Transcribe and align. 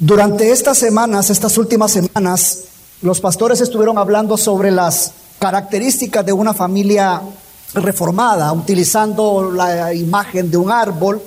Durante 0.00 0.50
estas 0.50 0.78
semanas, 0.78 1.28
estas 1.28 1.58
últimas 1.58 1.92
semanas, 1.92 2.60
los 3.02 3.20
pastores 3.20 3.60
estuvieron 3.60 3.98
hablando 3.98 4.38
sobre 4.38 4.70
las 4.70 5.12
características 5.38 6.24
de 6.24 6.32
una 6.32 6.54
familia 6.54 7.20
reformada, 7.74 8.50
utilizando 8.50 9.52
la 9.52 9.92
imagen 9.92 10.50
de 10.50 10.56
un 10.56 10.70
árbol. 10.70 11.20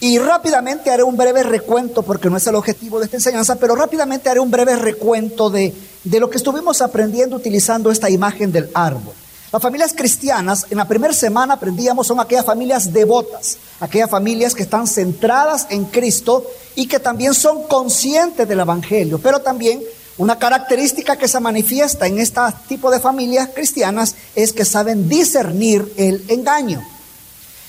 Y 0.00 0.18
rápidamente 0.18 0.90
haré 0.90 1.02
un 1.02 1.16
breve 1.16 1.44
recuento, 1.44 2.02
porque 2.02 2.28
no 2.28 2.36
es 2.36 2.46
el 2.46 2.56
objetivo 2.56 2.98
de 2.98 3.06
esta 3.06 3.16
enseñanza, 3.16 3.56
pero 3.56 3.74
rápidamente 3.74 4.28
haré 4.28 4.38
un 4.38 4.50
breve 4.50 4.76
recuento 4.76 5.48
de, 5.48 5.74
de 6.04 6.20
lo 6.20 6.28
que 6.28 6.36
estuvimos 6.36 6.82
aprendiendo 6.82 7.36
utilizando 7.36 7.90
esta 7.90 8.10
imagen 8.10 8.52
del 8.52 8.68
árbol. 8.74 9.14
Las 9.50 9.62
familias 9.62 9.94
cristianas, 9.96 10.66
en 10.68 10.76
la 10.76 10.88
primera 10.88 11.14
semana 11.14 11.54
aprendíamos, 11.54 12.06
son 12.06 12.20
aquellas 12.20 12.44
familias 12.44 12.92
devotas, 12.92 13.56
aquellas 13.80 14.10
familias 14.10 14.54
que 14.54 14.64
están 14.64 14.86
centradas 14.86 15.68
en 15.70 15.86
Cristo 15.86 16.44
y 16.74 16.86
que 16.86 16.98
también 16.98 17.34
son 17.34 17.64
conscientes 17.64 18.48
del 18.48 18.60
Evangelio. 18.60 19.18
Pero 19.18 19.40
también 19.40 19.82
una 20.16 20.38
característica 20.38 21.16
que 21.16 21.28
se 21.28 21.40
manifiesta 21.40 22.06
en 22.06 22.18
este 22.18 22.40
tipo 22.68 22.90
de 22.90 23.00
familias 23.00 23.50
cristianas 23.54 24.14
es 24.34 24.52
que 24.52 24.64
saben 24.64 25.08
discernir 25.08 25.92
el 25.96 26.24
engaño. 26.28 26.78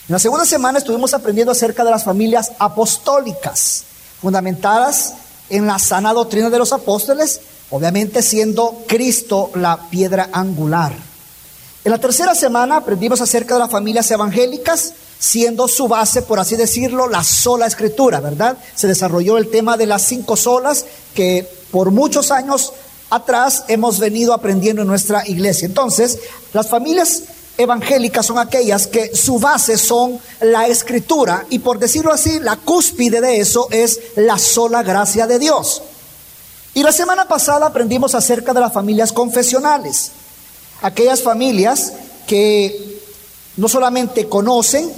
En 0.08 0.14
la 0.14 0.20
segunda 0.20 0.46
semana 0.46 0.78
estuvimos 0.78 1.16
aprendiendo 1.16 1.52
acerca 1.52 1.84
de 1.84 1.90
las 1.90 2.04
familias 2.04 2.52
apostólicas, 2.60 3.84
fundamentadas 4.22 5.14
en 5.50 5.66
la 5.66 5.80
sana 5.80 6.14
doctrina 6.14 6.52
de 6.52 6.60
los 6.60 6.74
apóstoles, 6.74 7.42
obviamente 7.72 8.22
siendo 8.22 8.84
Cristo 8.88 9.50
la 9.56 9.90
piedra 9.90 10.30
angular. 10.32 10.94
En 11.84 11.92
la 11.92 11.98
tercera 11.98 12.36
semana 12.36 12.78
aprendimos 12.78 13.22
acerca 13.22 13.56
de 13.56 13.62
las 13.62 13.72
familias 13.72 14.10
evangélicas, 14.12 14.94
siendo 15.26 15.68
su 15.68 15.88
base, 15.88 16.22
por 16.22 16.40
así 16.40 16.56
decirlo, 16.56 17.08
la 17.08 17.24
sola 17.24 17.66
escritura, 17.66 18.20
¿verdad? 18.20 18.58
Se 18.76 18.88
desarrolló 18.88 19.38
el 19.38 19.50
tema 19.50 19.78
de 19.78 19.86
las 19.86 20.04
cinco 20.04 20.36
solas 20.36 20.86
que 21.14 21.50
por 21.72 21.92
muchos 21.92 22.32
años 22.32 22.74
atrás 23.10 23.64
hemos 23.68 24.00
venido 24.00 24.34
aprendiendo 24.34 24.84
en 24.84 24.88
nuestra 24.88 25.28
iglesia. 25.28 25.66
Entonces, 25.66 26.20
las 26.54 26.68
familias 26.68 27.24
evangélicas 27.58 28.26
son 28.26 28.38
aquellas 28.38 28.88
que 28.88 29.16
su 29.16 29.40
base 29.40 29.78
son 29.78 30.20
la 30.42 30.68
escritura 30.68 31.46
y 31.50 31.60
por 31.60 31.80
decirlo 31.80 32.12
así, 32.12 32.40
la 32.40 32.58
cúspide 32.58 33.22
de 33.22 33.40
eso 33.40 33.68
es 33.72 34.00
la 34.16 34.38
sola 34.38 34.84
gracia 34.84 35.26
de 35.26 35.40
Dios. 35.40 35.82
Y 36.74 36.84
la 36.84 36.92
semana 36.92 37.28
pasada 37.28 37.68
aprendimos 37.68 38.14
acerca 38.14 38.54
de 38.54 38.60
las 38.60 38.74
familias 38.74 39.12
confesionales 39.14 40.12
aquellas 40.82 41.22
familias 41.22 41.94
que 42.28 43.02
no 43.58 43.68
solamente 43.68 44.28
conocen, 44.28 44.92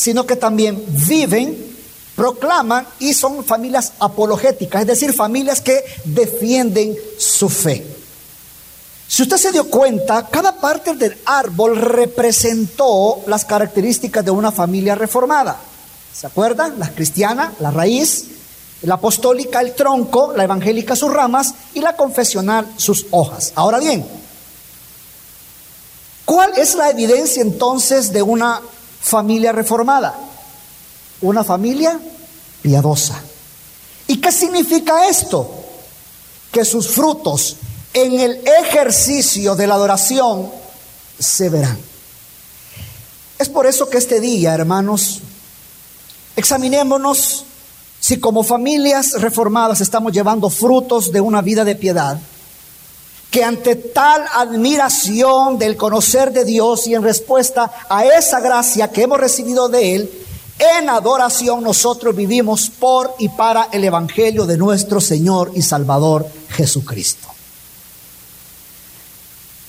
sino 0.00 0.24
que 0.24 0.34
también 0.34 0.82
viven, 1.06 1.76
proclaman 2.16 2.86
y 3.00 3.12
son 3.12 3.44
familias 3.44 3.92
apologéticas, 3.98 4.80
es 4.80 4.86
decir, 4.86 5.12
familias 5.12 5.60
que 5.60 5.84
defienden 6.06 6.96
su 7.18 7.50
fe. 7.50 7.86
Si 9.06 9.20
usted 9.20 9.36
se 9.36 9.52
dio 9.52 9.68
cuenta, 9.68 10.26
cada 10.28 10.56
parte 10.56 10.94
del 10.94 11.18
árbol 11.26 11.76
representó 11.76 13.20
las 13.26 13.44
características 13.44 14.24
de 14.24 14.30
una 14.30 14.50
familia 14.50 14.94
reformada. 14.94 15.60
¿Se 16.14 16.26
acuerdan? 16.26 16.78
La 16.78 16.88
cristiana, 16.88 17.52
la 17.60 17.70
raíz, 17.70 18.24
la 18.80 18.94
apostólica, 18.94 19.60
el 19.60 19.74
tronco, 19.74 20.32
la 20.34 20.44
evangélica, 20.44 20.96
sus 20.96 21.12
ramas 21.12 21.52
y 21.74 21.80
la 21.80 21.94
confesional, 21.94 22.66
sus 22.78 23.04
hojas. 23.10 23.52
Ahora 23.54 23.78
bien, 23.80 24.02
¿Cuál 26.30 26.52
es 26.56 26.76
la 26.76 26.90
evidencia 26.90 27.42
entonces 27.42 28.12
de 28.12 28.22
una 28.22 28.60
familia 29.00 29.52
reformada? 29.52 30.14
Una 31.22 31.44
familia 31.44 31.98
piadosa. 32.62 33.20
¿Y 34.06 34.18
qué 34.18 34.32
significa 34.32 35.08
esto? 35.08 35.48
Que 36.50 36.64
sus 36.64 36.88
frutos 36.88 37.56
en 37.92 38.18
el 38.18 38.42
ejercicio 38.62 39.54
de 39.54 39.66
la 39.66 39.74
adoración 39.74 40.50
se 41.18 41.48
verán. 41.48 41.78
Es 43.38 43.48
por 43.48 43.66
eso 43.66 43.88
que 43.88 43.98
este 43.98 44.20
día, 44.20 44.54
hermanos, 44.54 45.20
examinémonos 46.36 47.44
si 48.00 48.18
como 48.18 48.42
familias 48.42 49.12
reformadas 49.20 49.80
estamos 49.80 50.12
llevando 50.12 50.50
frutos 50.50 51.12
de 51.12 51.20
una 51.20 51.42
vida 51.42 51.64
de 51.64 51.76
piedad 51.76 52.18
que 53.30 53.44
ante 53.44 53.76
tal 53.76 54.24
admiración 54.34 55.58
del 55.58 55.76
conocer 55.76 56.32
de 56.32 56.44
Dios 56.44 56.86
y 56.86 56.94
en 56.94 57.02
respuesta 57.02 57.70
a 57.88 58.04
esa 58.04 58.40
gracia 58.40 58.90
que 58.90 59.02
hemos 59.02 59.20
recibido 59.20 59.68
de 59.68 59.94
Él, 59.94 60.10
en 60.58 60.90
adoración 60.90 61.62
nosotros 61.62 62.14
vivimos 62.14 62.68
por 62.70 63.14
y 63.18 63.28
para 63.28 63.68
el 63.72 63.84
Evangelio 63.84 64.46
de 64.46 64.56
nuestro 64.56 65.00
Señor 65.00 65.52
y 65.54 65.62
Salvador 65.62 66.26
Jesucristo. 66.50 67.28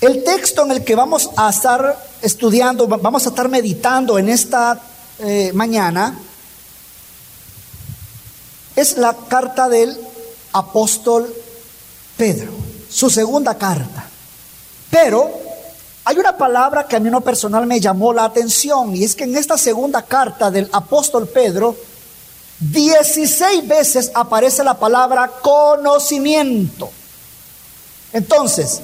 El 0.02 0.24
texto 0.24 0.64
en 0.64 0.72
el 0.72 0.84
que 0.84 0.96
vamos 0.96 1.30
a 1.38 1.50
estar 1.52 2.04
estudiando, 2.24 2.88
vamos 2.88 3.26
a 3.28 3.30
estar 3.30 3.48
meditando 3.48 4.18
en 4.18 4.30
esta 4.30 4.82
eh, 5.20 5.52
mañana, 5.54 6.18
es 8.76 8.98
la 8.98 9.16
carta 9.30 9.70
del 9.70 9.96
apóstol 10.52 11.32
Pedro 12.18 12.61
su 12.92 13.10
segunda 13.10 13.56
carta. 13.56 14.06
Pero 14.90 15.32
hay 16.04 16.18
una 16.18 16.36
palabra 16.36 16.88
que 16.88 16.96
a 16.96 17.00
mí 17.00 17.10
no 17.10 17.22
personal 17.22 17.66
me 17.66 17.80
llamó 17.80 18.12
la 18.12 18.26
atención 18.26 18.96
y 18.96 19.04
es 19.04 19.16
que 19.16 19.24
en 19.24 19.36
esta 19.36 19.58
segunda 19.58 20.02
carta 20.02 20.52
del 20.52 20.70
apóstol 20.72 21.28
Pedro, 21.28 21.76
16 22.60 23.68
veces 23.68 24.12
aparece 24.14 24.64
la 24.64 24.78
palabra 24.78 25.32
conocimiento. 25.42 26.90
Entonces, 28.14 28.82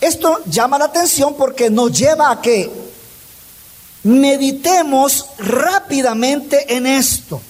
esto 0.00 0.40
llama 0.46 0.78
la 0.78 0.86
atención 0.86 1.34
porque 1.34 1.68
nos 1.70 1.92
lleva 1.96 2.30
a 2.30 2.40
que 2.40 2.70
meditemos 4.04 5.26
rápidamente 5.38 6.74
en 6.74 6.86
esto. 6.86 7.40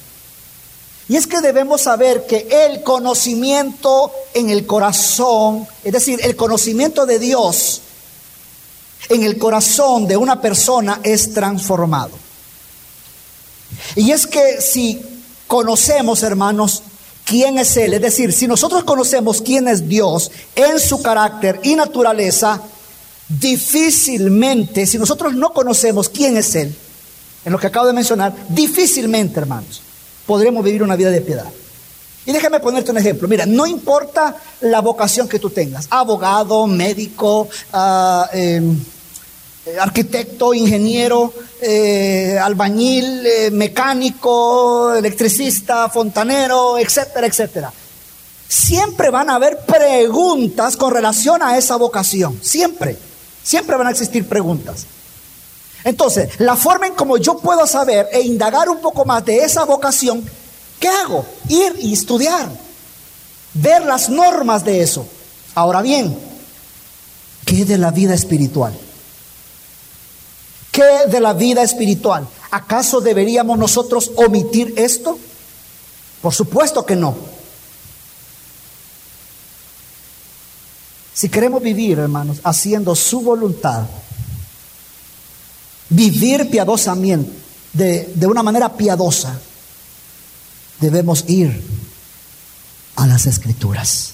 Y 1.08 1.16
es 1.16 1.26
que 1.26 1.40
debemos 1.40 1.82
saber 1.82 2.26
que 2.26 2.46
el 2.66 2.82
conocimiento 2.82 4.12
en 4.34 4.50
el 4.50 4.66
corazón, 4.66 5.66
es 5.82 5.92
decir, 5.92 6.20
el 6.22 6.36
conocimiento 6.36 7.06
de 7.06 7.18
Dios 7.18 7.82
en 9.08 9.24
el 9.24 9.38
corazón 9.38 10.06
de 10.06 10.16
una 10.16 10.40
persona 10.40 11.00
es 11.02 11.34
transformado. 11.34 12.12
Y 13.96 14.10
es 14.12 14.26
que 14.26 14.60
si 14.60 15.00
conocemos, 15.46 16.22
hermanos, 16.22 16.82
quién 17.24 17.58
es 17.58 17.76
Él, 17.76 17.94
es 17.94 18.00
decir, 18.00 18.32
si 18.32 18.46
nosotros 18.46 18.84
conocemos 18.84 19.42
quién 19.42 19.68
es 19.68 19.88
Dios 19.88 20.30
en 20.54 20.78
su 20.78 21.02
carácter 21.02 21.60
y 21.62 21.74
naturaleza, 21.74 22.62
difícilmente, 23.28 24.86
si 24.86 24.98
nosotros 24.98 25.34
no 25.34 25.52
conocemos 25.52 26.08
quién 26.08 26.36
es 26.36 26.54
Él, 26.54 26.74
en 27.44 27.52
lo 27.52 27.58
que 27.58 27.66
acabo 27.66 27.86
de 27.86 27.92
mencionar, 27.92 28.34
difícilmente, 28.48 29.40
hermanos, 29.40 29.82
podremos 30.26 30.64
vivir 30.64 30.82
una 30.82 30.96
vida 30.96 31.10
de 31.10 31.20
piedad. 31.20 31.46
Y 32.24 32.32
déjame 32.32 32.60
ponerte 32.60 32.90
un 32.92 32.98
ejemplo. 32.98 33.26
Mira, 33.26 33.46
no 33.46 33.66
importa 33.66 34.36
la 34.60 34.80
vocación 34.80 35.28
que 35.28 35.38
tú 35.38 35.50
tengas, 35.50 35.88
abogado, 35.90 36.66
médico, 36.66 37.48
ah, 37.72 38.28
em, 38.32 38.78
eh, 39.66 39.78
arquitecto, 39.78 40.54
ingeniero, 40.54 41.32
eh, 41.60 42.38
albañil, 42.40 43.26
eh, 43.26 43.50
mecánico, 43.50 44.94
electricista, 44.94 45.88
fontanero, 45.88 46.78
etcétera, 46.78 47.26
etcétera. 47.26 47.72
Siempre 48.48 49.10
van 49.10 49.30
a 49.30 49.36
haber 49.36 49.60
preguntas 49.60 50.76
con 50.76 50.92
relación 50.92 51.42
a 51.42 51.56
esa 51.56 51.76
vocación. 51.76 52.38
Siempre. 52.42 52.96
Siempre 53.42 53.76
van 53.76 53.86
a 53.86 53.90
existir 53.90 54.28
preguntas. 54.28 54.86
Entonces, 55.84 56.38
la 56.38 56.56
forma 56.56 56.86
en 56.86 56.94
como 56.94 57.16
yo 57.16 57.38
puedo 57.38 57.66
saber 57.66 58.08
e 58.12 58.20
indagar 58.20 58.68
un 58.68 58.80
poco 58.80 59.04
más 59.04 59.24
de 59.24 59.38
esa 59.38 59.64
vocación, 59.64 60.24
¿qué 60.78 60.88
hago? 60.88 61.24
Ir 61.48 61.74
y 61.80 61.92
estudiar, 61.92 62.48
ver 63.54 63.84
las 63.84 64.08
normas 64.08 64.64
de 64.64 64.82
eso. 64.82 65.06
Ahora 65.54 65.82
bien, 65.82 66.16
¿qué 67.44 67.64
de 67.64 67.78
la 67.78 67.90
vida 67.90 68.14
espiritual? 68.14 68.78
¿Qué 70.70 71.06
de 71.08 71.20
la 71.20 71.34
vida 71.34 71.62
espiritual? 71.62 72.26
¿Acaso 72.50 73.00
deberíamos 73.00 73.58
nosotros 73.58 74.10
omitir 74.16 74.74
esto? 74.76 75.18
Por 76.22 76.32
supuesto 76.32 76.86
que 76.86 76.96
no. 76.96 77.14
Si 81.12 81.28
queremos 81.28 81.62
vivir, 81.62 81.98
hermanos, 81.98 82.38
haciendo 82.42 82.94
su 82.94 83.20
voluntad, 83.20 83.82
vivir 85.92 86.50
piadosamente, 86.50 87.30
de, 87.72 88.12
de 88.14 88.26
una 88.26 88.42
manera 88.42 88.76
piadosa, 88.76 89.38
debemos 90.80 91.24
ir 91.28 91.62
a 92.96 93.06
las 93.06 93.26
escrituras. 93.26 94.10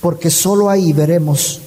Porque 0.00 0.30
solo 0.30 0.70
ahí 0.70 0.92
veremos 0.92 1.60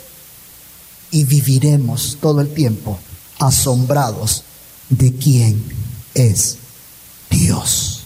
y 1.11 1.23
viviremos 1.23 2.17
todo 2.21 2.41
el 2.41 2.53
tiempo 2.53 2.99
asombrados 3.39 4.43
de 4.89 5.13
quién 5.15 5.63
es 6.13 6.57
Dios. 7.29 8.03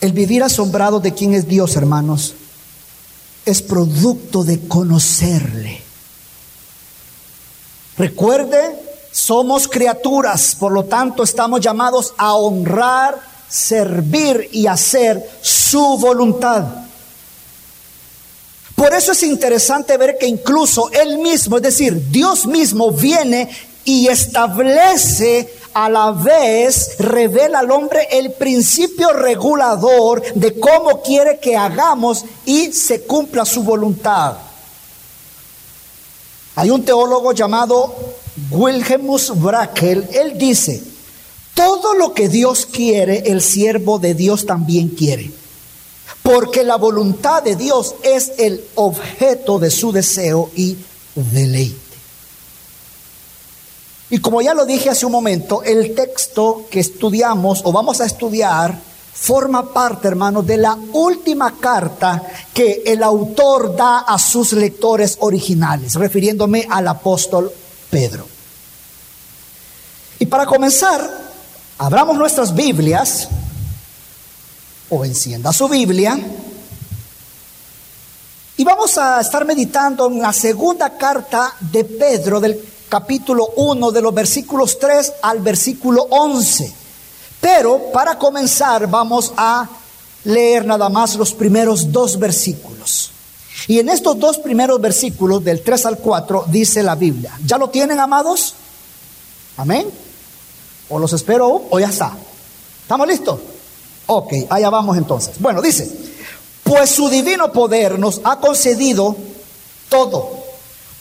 El 0.00 0.12
vivir 0.12 0.42
asombrado 0.42 1.00
de 1.00 1.14
quién 1.14 1.34
es 1.34 1.48
Dios, 1.48 1.76
hermanos, 1.76 2.34
es 3.46 3.62
producto 3.62 4.44
de 4.44 4.60
conocerle. 4.66 5.83
Recuerde, 7.96 8.76
somos 9.12 9.68
criaturas, 9.68 10.56
por 10.58 10.72
lo 10.72 10.84
tanto 10.84 11.22
estamos 11.22 11.60
llamados 11.60 12.12
a 12.18 12.34
honrar, 12.34 13.20
servir 13.48 14.48
y 14.52 14.66
hacer 14.66 15.24
su 15.40 15.96
voluntad. 15.98 16.64
Por 18.74 18.92
eso 18.92 19.12
es 19.12 19.22
interesante 19.22 19.96
ver 19.96 20.18
que 20.18 20.26
incluso 20.26 20.90
Él 20.90 21.18
mismo, 21.18 21.56
es 21.56 21.62
decir, 21.62 22.10
Dios 22.10 22.46
mismo 22.46 22.90
viene 22.90 23.48
y 23.84 24.08
establece 24.08 25.48
a 25.74 25.88
la 25.88 26.10
vez, 26.10 26.96
revela 26.98 27.60
al 27.60 27.70
hombre 27.70 28.08
el 28.10 28.32
principio 28.32 29.12
regulador 29.12 30.22
de 30.34 30.58
cómo 30.58 31.02
quiere 31.02 31.38
que 31.38 31.56
hagamos 31.56 32.24
y 32.44 32.72
se 32.72 33.02
cumpla 33.02 33.44
su 33.44 33.62
voluntad. 33.62 34.36
Hay 36.56 36.70
un 36.70 36.84
teólogo 36.84 37.32
llamado 37.32 37.94
Wilhelmus 38.50 39.40
Brackel, 39.40 40.08
él 40.12 40.38
dice, 40.38 40.82
todo 41.54 41.94
lo 41.94 42.14
que 42.14 42.28
Dios 42.28 42.66
quiere, 42.66 43.24
el 43.26 43.40
siervo 43.40 43.98
de 43.98 44.14
Dios 44.14 44.46
también 44.46 44.88
quiere. 44.88 45.30
Porque 46.22 46.64
la 46.64 46.76
voluntad 46.76 47.42
de 47.42 47.54
Dios 47.54 47.94
es 48.02 48.32
el 48.38 48.64
objeto 48.76 49.58
de 49.58 49.70
su 49.70 49.92
deseo 49.92 50.50
y 50.54 50.76
deleite. 51.14 51.84
Y 54.10 54.18
como 54.18 54.40
ya 54.42 54.54
lo 54.54 54.64
dije 54.64 54.90
hace 54.90 55.06
un 55.06 55.12
momento, 55.12 55.62
el 55.62 55.94
texto 55.94 56.66
que 56.70 56.80
estudiamos 56.80 57.62
o 57.64 57.72
vamos 57.72 58.00
a 58.00 58.06
estudiar 58.06 58.78
forma 59.14 59.72
parte, 59.72 60.08
hermanos, 60.08 60.46
de 60.46 60.56
la 60.56 60.76
última 60.92 61.56
carta 61.58 62.22
que 62.52 62.82
el 62.84 63.02
autor 63.02 63.74
da 63.74 64.00
a 64.00 64.18
sus 64.18 64.52
lectores 64.52 65.16
originales, 65.20 65.94
refiriéndome 65.94 66.66
al 66.68 66.88
apóstol 66.88 67.50
Pedro. 67.90 68.26
Y 70.18 70.26
para 70.26 70.46
comenzar, 70.46 71.08
abramos 71.78 72.16
nuestras 72.16 72.54
Biblias 72.54 73.28
o 74.90 75.04
encienda 75.04 75.52
su 75.52 75.68
Biblia 75.68 76.18
y 78.56 78.62
vamos 78.62 78.96
a 78.98 79.20
estar 79.20 79.44
meditando 79.44 80.06
en 80.08 80.20
la 80.20 80.32
segunda 80.32 80.96
carta 80.96 81.54
de 81.58 81.84
Pedro 81.84 82.38
del 82.40 82.62
capítulo 82.88 83.48
1 83.56 83.90
de 83.90 84.00
los 84.02 84.14
versículos 84.14 84.78
3 84.78 85.14
al 85.22 85.40
versículo 85.40 86.06
11. 86.08 86.83
Pero 87.40 87.90
para 87.92 88.18
comenzar 88.18 88.86
vamos 88.86 89.32
a 89.36 89.68
leer 90.24 90.64
nada 90.64 90.88
más 90.88 91.16
los 91.16 91.32
primeros 91.34 91.92
dos 91.92 92.18
versículos. 92.18 93.10
Y 93.66 93.78
en 93.78 93.88
estos 93.88 94.18
dos 94.18 94.38
primeros 94.38 94.80
versículos, 94.80 95.42
del 95.42 95.62
3 95.62 95.86
al 95.86 95.98
4, 95.98 96.46
dice 96.48 96.82
la 96.82 96.94
Biblia. 96.94 97.32
¿Ya 97.44 97.56
lo 97.56 97.70
tienen, 97.70 97.98
amados? 97.98 98.54
Amén. 99.56 99.86
¿O 100.88 100.98
los 100.98 101.12
espero 101.12 101.62
o 101.70 101.78
ya 101.78 101.88
está? 101.88 102.12
¿Estamos 102.82 103.08
listos? 103.08 103.40
Ok, 104.06 104.32
allá 104.50 104.68
vamos 104.68 104.98
entonces. 104.98 105.40
Bueno, 105.40 105.62
dice, 105.62 105.90
pues 106.62 106.90
su 106.90 107.08
divino 107.08 107.52
poder 107.52 107.98
nos 107.98 108.20
ha 108.24 108.38
concedido 108.38 109.16
todo 109.88 110.43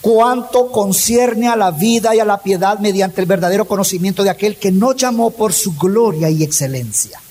cuanto 0.04 0.70
concierne 0.70 1.48
a 1.48 1.56
la 1.56 1.72
vida 1.72 2.14
y 2.14 2.20
a 2.20 2.26
la 2.26 2.44
piedad 2.44 2.78
mediante 2.80 3.22
el 3.22 3.26
verdadero 3.26 3.66
conocimiento 3.66 4.22
de 4.22 4.32
aquel 4.32 4.58
que 4.58 4.70
nos 4.70 4.98
llamó 4.98 5.32
por 5.32 5.54
su 5.54 5.78
gloria 5.78 6.30
y 6.30 6.44
excelencia, 6.44 7.22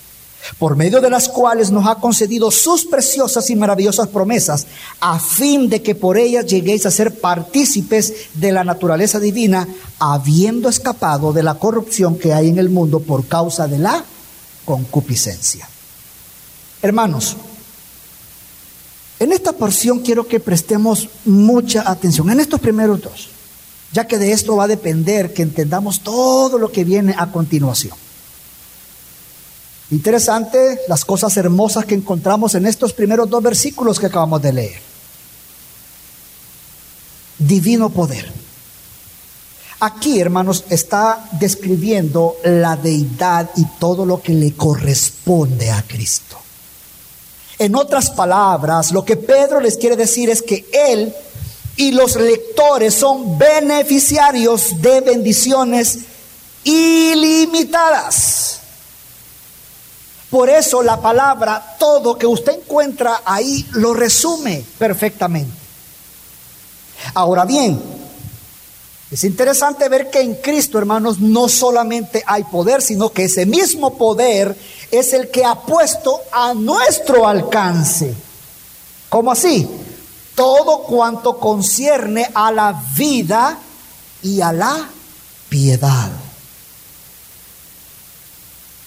por 0.58 0.74
medio 0.74 1.02
de 1.02 1.10
las 1.10 1.28
cuales 1.28 1.70
nos 1.70 1.86
ha 1.86 1.96
concedido 1.96 2.50
sus 2.50 2.86
preciosas 2.86 3.50
y 3.50 3.56
maravillosas 3.56 4.08
promesas, 4.08 4.66
a 5.00 5.20
fin 5.20 5.68
de 5.68 5.82
que 5.82 5.94
por 5.94 6.16
ellas 6.16 6.46
lleguéis 6.46 6.86
a 6.86 6.90
ser 6.90 7.20
partícipes 7.20 8.30
de 8.32 8.52
la 8.52 8.64
naturaleza 8.64 9.20
divina, 9.20 9.68
habiendo 9.98 10.70
escapado 10.70 11.34
de 11.34 11.42
la 11.42 11.56
corrupción 11.56 12.16
que 12.18 12.32
hay 12.32 12.48
en 12.48 12.56
el 12.56 12.70
mundo 12.70 13.00
por 13.00 13.26
causa 13.26 13.68
de 13.68 13.80
la 13.80 14.02
concupiscencia. 14.64 15.68
Hermanos, 16.80 17.36
en 19.22 19.32
esta 19.32 19.52
porción 19.52 20.00
quiero 20.00 20.26
que 20.26 20.40
prestemos 20.40 21.08
mucha 21.24 21.88
atención, 21.88 22.28
en 22.30 22.40
estos 22.40 22.58
primeros 22.58 23.00
dos, 23.00 23.28
ya 23.92 24.06
que 24.06 24.18
de 24.18 24.32
esto 24.32 24.56
va 24.56 24.64
a 24.64 24.68
depender 24.68 25.32
que 25.32 25.42
entendamos 25.42 26.00
todo 26.00 26.58
lo 26.58 26.72
que 26.72 26.82
viene 26.82 27.14
a 27.16 27.30
continuación. 27.30 27.94
Interesante 29.92 30.80
las 30.88 31.04
cosas 31.04 31.36
hermosas 31.36 31.84
que 31.84 31.94
encontramos 31.94 32.56
en 32.56 32.66
estos 32.66 32.92
primeros 32.94 33.30
dos 33.30 33.42
versículos 33.42 34.00
que 34.00 34.06
acabamos 34.06 34.42
de 34.42 34.52
leer. 34.54 34.80
Divino 37.38 37.90
poder. 37.90 38.32
Aquí, 39.78 40.20
hermanos, 40.20 40.64
está 40.68 41.28
describiendo 41.38 42.36
la 42.44 42.76
deidad 42.76 43.50
y 43.56 43.66
todo 43.78 44.04
lo 44.04 44.20
que 44.20 44.32
le 44.32 44.52
corresponde 44.54 45.70
a 45.70 45.82
Cristo. 45.82 46.41
En 47.62 47.76
otras 47.76 48.10
palabras, 48.10 48.90
lo 48.90 49.04
que 49.04 49.16
Pedro 49.16 49.60
les 49.60 49.76
quiere 49.76 49.94
decir 49.94 50.28
es 50.28 50.42
que 50.42 50.66
él 50.72 51.14
y 51.76 51.92
los 51.92 52.16
lectores 52.16 52.92
son 52.92 53.38
beneficiarios 53.38 54.82
de 54.82 55.00
bendiciones 55.00 56.00
ilimitadas. 56.64 58.58
Por 60.28 60.50
eso 60.50 60.82
la 60.82 61.00
palabra 61.00 61.76
todo 61.78 62.18
que 62.18 62.26
usted 62.26 62.54
encuentra 62.54 63.22
ahí 63.24 63.64
lo 63.74 63.94
resume 63.94 64.64
perfectamente. 64.76 65.56
Ahora 67.14 67.44
bien, 67.44 67.80
es 69.12 69.24
interesante 69.24 69.90
ver 69.90 70.08
que 70.08 70.22
en 70.22 70.36
Cristo, 70.36 70.78
hermanos, 70.78 71.20
no 71.20 71.46
solamente 71.46 72.24
hay 72.26 72.44
poder, 72.44 72.80
sino 72.80 73.10
que 73.10 73.24
ese 73.24 73.44
mismo 73.44 73.98
poder 73.98 74.56
es 74.90 75.12
el 75.12 75.30
que 75.30 75.44
ha 75.44 75.54
puesto 75.54 76.18
a 76.32 76.54
nuestro 76.54 77.28
alcance. 77.28 78.14
¿Cómo 79.10 79.30
así? 79.30 79.68
Todo 80.34 80.84
cuanto 80.84 81.38
concierne 81.38 82.30
a 82.32 82.50
la 82.52 82.82
vida 82.96 83.58
y 84.22 84.40
a 84.40 84.50
la 84.50 84.88
piedad. 85.50 86.10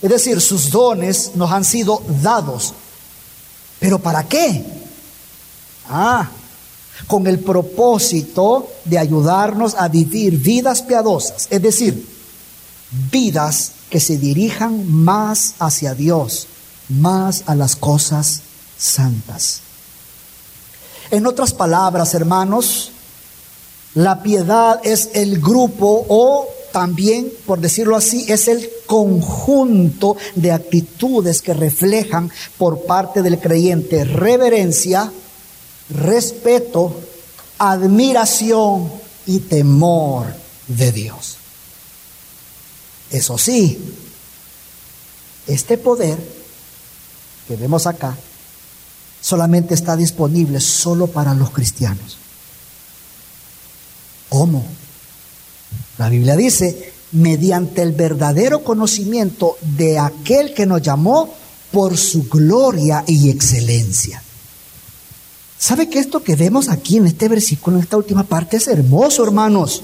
Es 0.01 0.09
decir, 0.09 0.41
sus 0.41 0.71
dones 0.71 1.35
nos 1.35 1.51
han 1.51 1.63
sido 1.63 2.01
dados. 2.23 2.73
¿Pero 3.79 3.99
para 3.99 4.23
qué? 4.23 4.65
Ah, 5.87 6.27
con 7.07 7.27
el 7.27 7.39
propósito 7.39 8.67
de 8.85 8.97
ayudarnos 8.97 9.75
a 9.75 9.87
vivir 9.87 10.37
vidas 10.37 10.81
piadosas, 10.81 11.47
es 11.49 11.61
decir, 11.61 12.07
vidas 13.11 13.71
que 13.89 13.99
se 13.99 14.17
dirijan 14.17 14.91
más 14.91 15.55
hacia 15.59 15.93
Dios, 15.93 16.47
más 16.89 17.43
a 17.45 17.55
las 17.55 17.75
cosas 17.75 18.41
santas. 18.77 19.61
En 21.11 21.27
otras 21.27 21.53
palabras, 21.53 22.13
hermanos, 22.13 22.91
la 23.93 24.21
piedad 24.21 24.81
es 24.83 25.09
el 25.13 25.39
grupo 25.39 26.05
o 26.09 26.47
también, 26.75 27.31
por 27.45 27.61
decirlo 27.61 27.95
así, 27.95 28.25
es 28.27 28.49
el 28.49 28.69
conjunto 28.85 30.17
de 30.35 30.51
actitudes 30.51 31.41
que 31.41 31.53
reflejan 31.53 32.29
por 32.57 32.81
parte 32.81 33.21
del 33.21 33.39
creyente 33.39 34.03
reverencia, 34.03 35.09
respeto, 35.89 36.99
admiración 37.57 38.91
y 39.25 39.39
temor 39.39 40.27
de 40.67 40.91
Dios. 40.91 41.37
Eso 43.11 43.37
sí, 43.37 43.79
este 45.47 45.77
poder 45.77 46.17
que 47.47 47.55
vemos 47.55 47.85
acá 47.85 48.17
solamente 49.21 49.73
está 49.73 49.95
disponible 49.95 50.59
solo 50.59 51.07
para 51.07 51.33
los 51.33 51.51
cristianos. 51.51 52.17
¿Cómo? 54.29 54.65
La 55.97 56.09
Biblia 56.09 56.35
dice, 56.35 56.93
mediante 57.11 57.81
el 57.81 57.93
verdadero 57.93 58.63
conocimiento 58.63 59.57
de 59.61 59.97
aquel 59.97 60.53
que 60.53 60.65
nos 60.65 60.81
llamó 60.81 61.33
por 61.71 61.97
su 61.97 62.27
gloria 62.27 63.03
y 63.07 63.29
excelencia. 63.29 64.21
¿Sabe 65.65 65.89
que 65.89 65.97
esto 65.97 66.21
que 66.21 66.35
vemos 66.35 66.69
aquí 66.69 66.97
en 66.97 67.07
este 67.07 67.27
versículo, 67.27 67.77
en 67.77 67.81
esta 67.81 67.97
última 67.97 68.23
parte, 68.23 68.57
es 68.57 68.67
hermoso, 68.67 69.23
hermanos? 69.23 69.81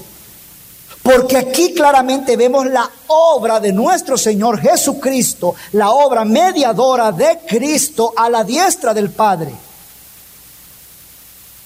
Porque 1.02 1.36
aquí 1.36 1.74
claramente 1.74 2.36
vemos 2.36 2.66
la 2.66 2.88
obra 3.08 3.58
de 3.58 3.72
nuestro 3.72 4.16
Señor 4.16 4.60
Jesucristo, 4.60 5.56
la 5.72 5.90
obra 5.90 6.24
mediadora 6.24 7.10
de 7.10 7.40
Cristo 7.48 8.12
a 8.16 8.30
la 8.30 8.44
diestra 8.44 8.94
del 8.94 9.10
Padre. 9.10 9.52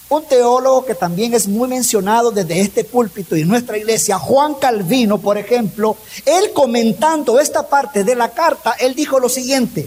Un 0.09 0.25
teólogo 0.25 0.87
que 0.87 0.95
también 0.95 1.35
es 1.35 1.47
muy 1.47 1.69
mencionado 1.69 2.31
desde 2.31 2.59
este 2.59 2.85
púlpito 2.85 3.37
y 3.37 3.43
en 3.43 3.49
nuestra 3.49 3.77
iglesia, 3.77 4.19
Juan 4.19 4.55
Calvino, 4.55 5.19
por 5.19 5.37
ejemplo, 5.37 5.95
él 6.25 6.55
comentando 6.55 7.39
esta 7.39 7.69
parte 7.69 8.03
de 8.03 8.15
la 8.15 8.31
carta, 8.31 8.77
él 8.81 8.95
dijo 8.95 9.21
lo 9.21 9.29
siguiente, 9.29 9.87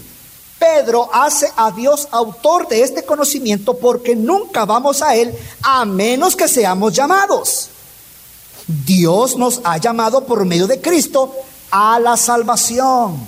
Pedro 0.60 1.08
hace 1.10 1.50
a 1.56 1.70
Dios 1.70 2.06
autor 2.10 2.68
de 2.68 2.82
este 2.82 3.02
conocimiento 3.02 3.78
porque 3.78 4.14
nunca 4.14 4.66
vamos 4.66 5.00
a 5.00 5.16
Él 5.16 5.34
a 5.62 5.86
menos 5.86 6.36
que 6.36 6.46
seamos 6.46 6.92
llamados. 6.92 7.70
Dios 8.66 9.36
nos 9.36 9.62
ha 9.64 9.78
llamado 9.78 10.24
por 10.24 10.44
medio 10.44 10.66
de 10.66 10.80
Cristo 10.80 11.34
a 11.70 11.98
la 11.98 12.14
salvación. 12.18 13.26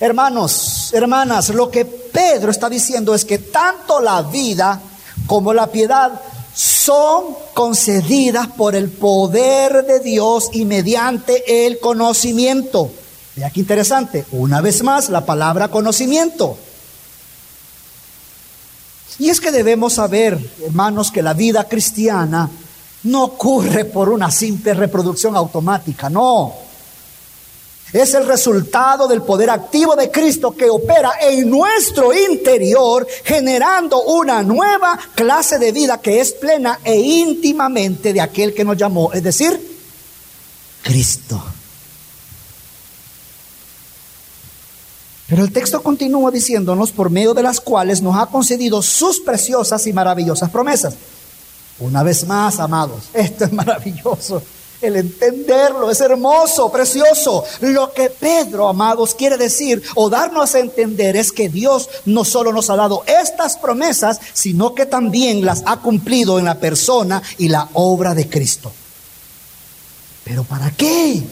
Hermanos, 0.00 0.90
hermanas, 0.94 1.50
lo 1.50 1.70
que 1.70 1.84
Pedro 1.84 2.50
está 2.50 2.70
diciendo 2.70 3.14
es 3.14 3.26
que 3.26 3.38
tanto 3.38 4.00
la 4.00 4.22
vida 4.22 4.80
como 5.26 5.52
la 5.52 5.66
piedad 5.66 6.18
son 6.54 7.36
concedidas 7.52 8.48
por 8.48 8.74
el 8.74 8.88
poder 8.88 9.84
de 9.84 10.00
Dios 10.00 10.48
y 10.52 10.64
mediante 10.64 11.66
el 11.66 11.78
conocimiento. 11.78 12.90
Vea 13.36 13.50
qué 13.50 13.60
interesante. 13.60 14.24
Una 14.32 14.62
vez 14.62 14.82
más, 14.82 15.10
la 15.10 15.26
palabra 15.26 15.68
conocimiento. 15.68 16.56
Y 19.18 19.28
es 19.28 19.40
que 19.40 19.52
debemos 19.52 19.94
saber, 19.94 20.38
hermanos, 20.64 21.10
que 21.10 21.22
la 21.22 21.34
vida 21.34 21.64
cristiana 21.64 22.50
no 23.04 23.24
ocurre 23.24 23.84
por 23.84 24.08
una 24.08 24.30
simple 24.30 24.72
reproducción 24.74 25.36
automática, 25.36 26.08
no. 26.08 26.54
Es 27.92 28.14
el 28.14 28.26
resultado 28.26 29.06
del 29.06 29.22
poder 29.22 29.48
activo 29.50 29.94
de 29.94 30.10
Cristo 30.10 30.54
que 30.56 30.68
opera 30.68 31.12
en 31.20 31.48
nuestro 31.48 32.12
interior, 32.12 33.06
generando 33.24 34.02
una 34.02 34.42
nueva 34.42 34.98
clase 35.14 35.58
de 35.58 35.72
vida 35.72 36.00
que 36.00 36.20
es 36.20 36.32
plena 36.32 36.80
e 36.82 36.96
íntimamente 36.96 38.12
de 38.12 38.20
aquel 38.20 38.54
que 38.54 38.64
nos 38.64 38.76
llamó, 38.76 39.12
es 39.12 39.22
decir, 39.22 39.78
Cristo. 40.82 41.42
Pero 45.28 45.42
el 45.42 45.52
texto 45.52 45.82
continúa 45.82 46.30
diciéndonos 46.30 46.92
por 46.92 47.10
medio 47.10 47.34
de 47.34 47.42
las 47.42 47.60
cuales 47.60 48.00
nos 48.00 48.16
ha 48.16 48.26
concedido 48.26 48.80
sus 48.80 49.20
preciosas 49.20 49.86
y 49.86 49.92
maravillosas 49.92 50.50
promesas. 50.50 50.94
Una 51.80 52.02
vez 52.02 52.26
más, 52.26 52.60
amados, 52.60 53.04
esto 53.12 53.44
es 53.44 53.52
maravilloso. 53.52 54.42
El 54.80 54.96
entenderlo 54.96 55.90
es 55.90 56.00
hermoso, 56.00 56.70
precioso. 56.70 57.44
Lo 57.60 57.92
que 57.92 58.10
Pedro, 58.10 58.68
amados, 58.68 59.14
quiere 59.14 59.36
decir 59.36 59.82
o 59.94 60.08
darnos 60.10 60.54
a 60.54 60.60
entender 60.60 61.16
es 61.16 61.32
que 61.32 61.48
Dios 61.48 61.88
no 62.04 62.24
solo 62.24 62.52
nos 62.52 62.68
ha 62.70 62.76
dado 62.76 63.02
estas 63.06 63.56
promesas, 63.56 64.20
sino 64.32 64.74
que 64.74 64.86
también 64.86 65.44
las 65.44 65.62
ha 65.66 65.78
cumplido 65.78 66.38
en 66.38 66.44
la 66.44 66.60
persona 66.60 67.22
y 67.38 67.48
la 67.48 67.68
obra 67.72 68.14
de 68.14 68.28
Cristo. 68.28 68.70
¿Pero 70.24 70.44
para 70.44 70.70
qué? 70.70 71.22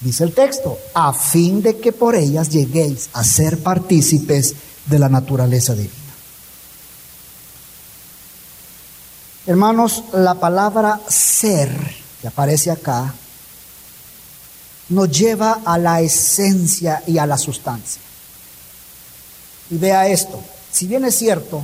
Dice 0.00 0.24
el 0.24 0.32
texto, 0.32 0.78
a 0.94 1.12
fin 1.12 1.60
de 1.60 1.78
que 1.78 1.92
por 1.92 2.14
ellas 2.14 2.50
lleguéis 2.50 3.10
a 3.12 3.24
ser 3.24 3.58
partícipes 3.58 4.54
de 4.86 4.98
la 4.98 5.08
naturaleza 5.08 5.74
divina. 5.74 5.94
Hermanos, 9.46 10.04
la 10.12 10.34
palabra 10.34 11.00
ser 11.08 11.70
que 12.20 12.28
aparece 12.28 12.70
acá 12.70 13.14
nos 14.90 15.10
lleva 15.10 15.62
a 15.64 15.78
la 15.78 16.00
esencia 16.00 17.02
y 17.06 17.18
a 17.18 17.26
la 17.26 17.38
sustancia. 17.38 18.02
Y 19.70 19.76
vea 19.78 20.06
esto, 20.06 20.42
si 20.70 20.86
bien 20.86 21.04
es 21.04 21.16
cierto, 21.16 21.62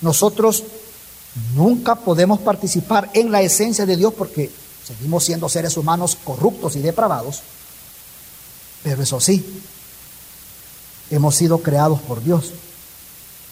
nosotros 0.00 0.64
nunca 1.54 1.94
podemos 1.94 2.40
participar 2.40 3.10
en 3.14 3.30
la 3.30 3.42
esencia 3.42 3.86
de 3.86 3.96
Dios 3.96 4.12
porque 4.14 4.50
Seguimos 4.90 5.24
siendo 5.24 5.48
seres 5.48 5.76
humanos 5.76 6.18
corruptos 6.24 6.74
y 6.74 6.80
depravados, 6.80 7.42
pero 8.82 9.04
eso 9.04 9.20
sí, 9.20 9.44
hemos 11.10 11.36
sido 11.36 11.58
creados 11.62 12.00
por 12.00 12.24
Dios. 12.24 12.52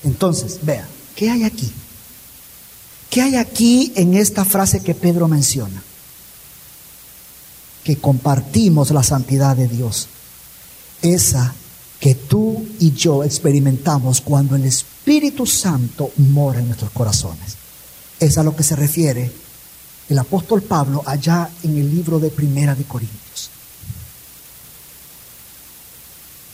Entonces, 0.03 0.59
vea, 0.63 0.89
¿qué 1.15 1.31
hay 1.31 1.45
aquí? 1.45 1.73
¿Qué 3.09 3.23
hay 3.23 3.37
aquí 3.37 3.93
en 3.95 4.15
esta 4.15 4.45
frase 4.45 4.83
que 4.83 4.97
Pedro 4.97 5.29
menciona? 5.29 5.81
Que 7.85 7.99
compartimos 7.99 8.91
la 8.91 9.05
santidad 9.05 9.57
de 9.57 9.69
Dios. 9.69 10.09
Esa 11.03 11.55
que 12.01 12.17
tú 12.17 12.67
y 12.81 12.93
yo 12.93 13.23
experimentamos 13.23 14.21
cuando 14.21 14.57
el 14.57 14.65
Espíritu 14.65 15.47
Santo 15.47 16.11
mora 16.17 16.59
en 16.59 16.67
nuestros 16.67 16.91
corazones. 16.91 17.57
Es 18.19 18.39
a 18.39 18.43
lo 18.43 18.57
que 18.57 18.65
se 18.65 18.75
refiere 18.75 19.31
el 20.09 20.19
apóstol 20.19 20.63
Pablo 20.63 21.03
allá 21.05 21.51
en 21.63 21.77
el 21.77 21.91
libro 21.91 22.19
de 22.19 22.31
Primera 22.31 22.75
de 22.75 22.85
Corintios. 22.85 23.51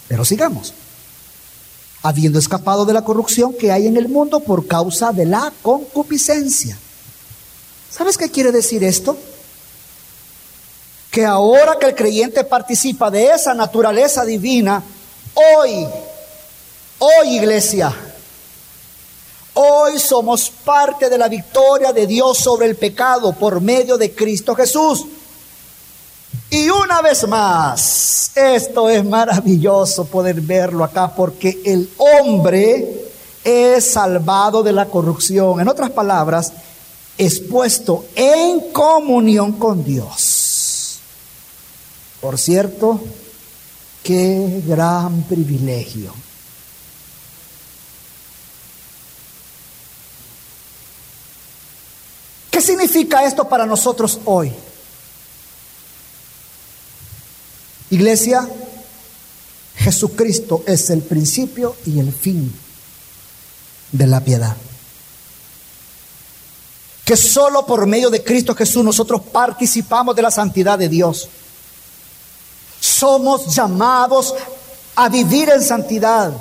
Pero 0.08 0.24
sigamos. 0.24 0.74
Habiendo 2.02 2.38
escapado 2.38 2.84
de 2.84 2.92
la 2.92 3.04
corrupción 3.04 3.54
que 3.54 3.72
hay 3.72 3.86
en 3.86 3.96
el 3.96 4.08
mundo 4.08 4.40
por 4.40 4.66
causa 4.66 5.12
de 5.12 5.24
la 5.24 5.52
concupiscencia. 5.62 6.76
¿Sabes 7.90 8.18
qué 8.18 8.30
quiere 8.30 8.52
decir 8.52 8.84
esto? 8.84 9.16
Que 11.10 11.24
ahora 11.24 11.78
que 11.80 11.86
el 11.86 11.94
creyente 11.94 12.44
participa 12.44 13.10
de 13.10 13.28
esa 13.28 13.54
naturaleza 13.54 14.24
divina, 14.24 14.82
hoy, 15.34 15.86
hoy 16.98 17.36
iglesia, 17.36 17.94
Hoy 19.86 19.98
somos 19.98 20.50
parte 20.64 21.10
de 21.10 21.18
la 21.18 21.28
victoria 21.28 21.92
de 21.92 22.06
Dios 22.06 22.38
sobre 22.38 22.64
el 22.64 22.74
pecado 22.74 23.34
por 23.34 23.60
medio 23.60 23.98
de 23.98 24.14
Cristo 24.14 24.54
Jesús. 24.54 25.04
Y 26.48 26.70
una 26.70 27.02
vez 27.02 27.28
más, 27.28 28.30
esto 28.34 28.88
es 28.88 29.04
maravilloso 29.04 30.06
poder 30.06 30.40
verlo 30.40 30.84
acá 30.84 31.14
porque 31.14 31.60
el 31.66 31.90
hombre 31.98 33.10
es 33.44 33.90
salvado 33.90 34.62
de 34.62 34.72
la 34.72 34.86
corrupción. 34.86 35.60
En 35.60 35.68
otras 35.68 35.90
palabras, 35.90 36.50
es 37.18 37.40
puesto 37.40 38.06
en 38.14 38.72
comunión 38.72 39.52
con 39.52 39.84
Dios. 39.84 40.98
Por 42.22 42.38
cierto, 42.38 43.00
qué 44.02 44.62
gran 44.66 45.24
privilegio 45.24 46.14
¿Qué 52.54 52.60
significa 52.60 53.24
esto 53.24 53.48
para 53.48 53.66
nosotros 53.66 54.20
hoy? 54.26 54.52
Iglesia, 57.90 58.48
Jesucristo 59.74 60.62
es 60.64 60.88
el 60.90 61.02
principio 61.02 61.74
y 61.84 61.98
el 61.98 62.12
fin 62.12 62.54
de 63.90 64.06
la 64.06 64.20
piedad. 64.20 64.56
Que 67.04 67.16
solo 67.16 67.66
por 67.66 67.88
medio 67.88 68.08
de 68.08 68.22
Cristo 68.22 68.54
Jesús 68.54 68.84
nosotros 68.84 69.22
participamos 69.32 70.14
de 70.14 70.22
la 70.22 70.30
santidad 70.30 70.78
de 70.78 70.88
Dios. 70.88 71.28
Somos 72.78 73.52
llamados 73.52 74.32
a 74.94 75.08
vivir 75.08 75.50
en 75.50 75.60
santidad. 75.60 76.32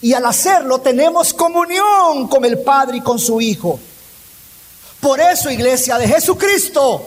Y 0.00 0.14
al 0.14 0.24
hacerlo 0.24 0.80
tenemos 0.80 1.34
comunión 1.34 2.28
con 2.28 2.46
el 2.46 2.60
Padre 2.60 2.96
y 2.96 3.02
con 3.02 3.18
su 3.18 3.42
Hijo. 3.42 3.78
Por 5.00 5.20
eso, 5.20 5.50
iglesia 5.50 5.98
de 5.98 6.08
Jesucristo, 6.08 7.06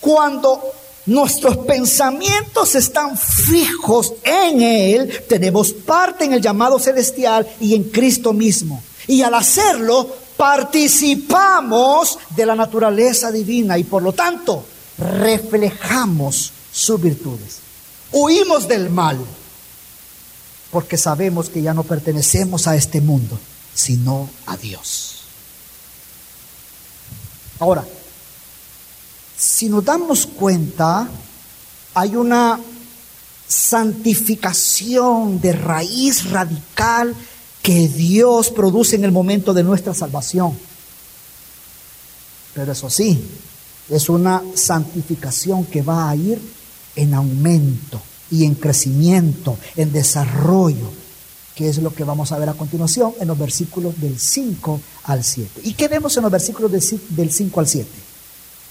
cuando 0.00 0.72
nuestros 1.06 1.58
pensamientos 1.58 2.74
están 2.74 3.16
fijos 3.16 4.14
en 4.22 4.62
Él, 4.62 5.24
tenemos 5.28 5.72
parte 5.72 6.24
en 6.24 6.34
el 6.34 6.42
llamado 6.42 6.78
celestial 6.78 7.48
y 7.60 7.74
en 7.74 7.84
Cristo 7.84 8.32
mismo. 8.32 8.82
Y 9.06 9.22
al 9.22 9.34
hacerlo, 9.34 10.08
participamos 10.36 12.18
de 12.30 12.46
la 12.46 12.54
naturaleza 12.54 13.30
divina 13.30 13.78
y 13.78 13.84
por 13.84 14.02
lo 14.02 14.12
tanto 14.12 14.64
reflejamos 14.98 16.52
sus 16.72 17.00
virtudes. 17.00 17.58
Huimos 18.12 18.68
del 18.68 18.90
mal 18.90 19.18
porque 20.70 20.96
sabemos 20.96 21.50
que 21.50 21.62
ya 21.62 21.74
no 21.74 21.82
pertenecemos 21.82 22.66
a 22.66 22.74
este 22.74 23.00
mundo, 23.00 23.38
sino 23.74 24.30
a 24.46 24.56
Dios. 24.56 25.21
Ahora, 27.58 27.84
si 29.36 29.68
nos 29.68 29.84
damos 29.84 30.26
cuenta, 30.26 31.08
hay 31.94 32.16
una 32.16 32.58
santificación 33.48 35.40
de 35.40 35.52
raíz 35.52 36.30
radical 36.30 37.14
que 37.62 37.88
Dios 37.88 38.50
produce 38.50 38.96
en 38.96 39.04
el 39.04 39.12
momento 39.12 39.52
de 39.52 39.62
nuestra 39.62 39.94
salvación. 39.94 40.58
Pero 42.54 42.72
eso 42.72 42.90
sí, 42.90 43.22
es 43.88 44.08
una 44.08 44.42
santificación 44.54 45.64
que 45.66 45.82
va 45.82 46.08
a 46.08 46.16
ir 46.16 46.40
en 46.96 47.14
aumento 47.14 48.00
y 48.30 48.44
en 48.44 48.54
crecimiento, 48.54 49.58
en 49.76 49.92
desarrollo, 49.92 50.90
que 51.54 51.68
es 51.68 51.78
lo 51.78 51.92
que 51.92 52.04
vamos 52.04 52.32
a 52.32 52.38
ver 52.38 52.48
a 52.48 52.54
continuación 52.54 53.12
en 53.20 53.28
los 53.28 53.38
versículos 53.38 54.00
del 54.00 54.18
5 54.18 54.80
al 55.04 55.22
7. 55.22 55.60
¿Y 55.64 55.74
qué 55.74 55.88
vemos 55.88 56.16
en 56.16 56.22
los 56.22 56.32
versículos 56.32 56.70
del 56.70 57.32
5 57.32 57.60
al 57.60 57.66
7? 57.66 57.88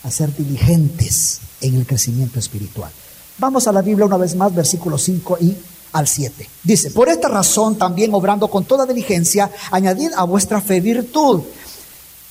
A 0.03 0.11
ser 0.11 0.35
diligentes 0.35 1.39
en 1.61 1.75
el 1.75 1.85
crecimiento 1.85 2.39
espiritual. 2.39 2.91
Vamos 3.37 3.67
a 3.67 3.71
la 3.71 3.81
Biblia 3.81 4.05
una 4.05 4.17
vez 4.17 4.35
más, 4.35 4.53
versículos 4.53 5.03
5 5.03 5.37
y 5.41 5.55
al 5.93 6.07
7. 6.07 6.49
Dice, 6.63 6.91
por 6.91 7.09
esta 7.09 7.27
razón 7.27 7.75
también 7.75 8.13
obrando 8.13 8.47
con 8.47 8.65
toda 8.65 8.85
diligencia, 8.85 9.51
añadid 9.71 10.11
a 10.15 10.23
vuestra 10.23 10.61
fe 10.61 10.79
virtud. 10.79 11.41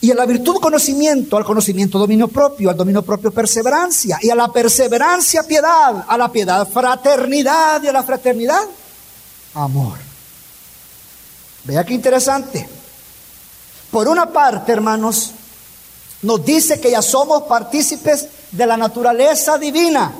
Y 0.03 0.11
a 0.11 0.15
la 0.15 0.25
virtud 0.25 0.57
conocimiento, 0.57 1.37
al 1.37 1.45
conocimiento 1.45 1.99
dominio 1.99 2.27
propio, 2.27 2.71
al 2.71 2.77
dominio 2.77 3.03
propio 3.03 3.31
perseverancia, 3.31 4.19
y 4.23 4.31
a 4.31 4.35
la 4.35 4.51
perseverancia 4.51 5.43
piedad, 5.43 6.07
a 6.09 6.17
la 6.17 6.33
piedad 6.33 6.67
fraternidad 6.67 7.83
y 7.83 7.89
a 7.89 7.93
la 7.93 8.03
fraternidad 8.03 8.63
amor. 9.55 10.10
Vea 11.71 11.85
qué 11.85 11.95
interesante. 11.95 12.69
Por 13.93 14.09
una 14.09 14.33
parte, 14.33 14.73
hermanos, 14.73 15.31
nos 16.23 16.45
dice 16.45 16.81
que 16.81 16.91
ya 16.91 17.01
somos 17.01 17.45
partícipes 17.45 18.27
de 18.51 18.67
la 18.67 18.77
naturaleza 18.77 19.57
divina. 19.57 20.13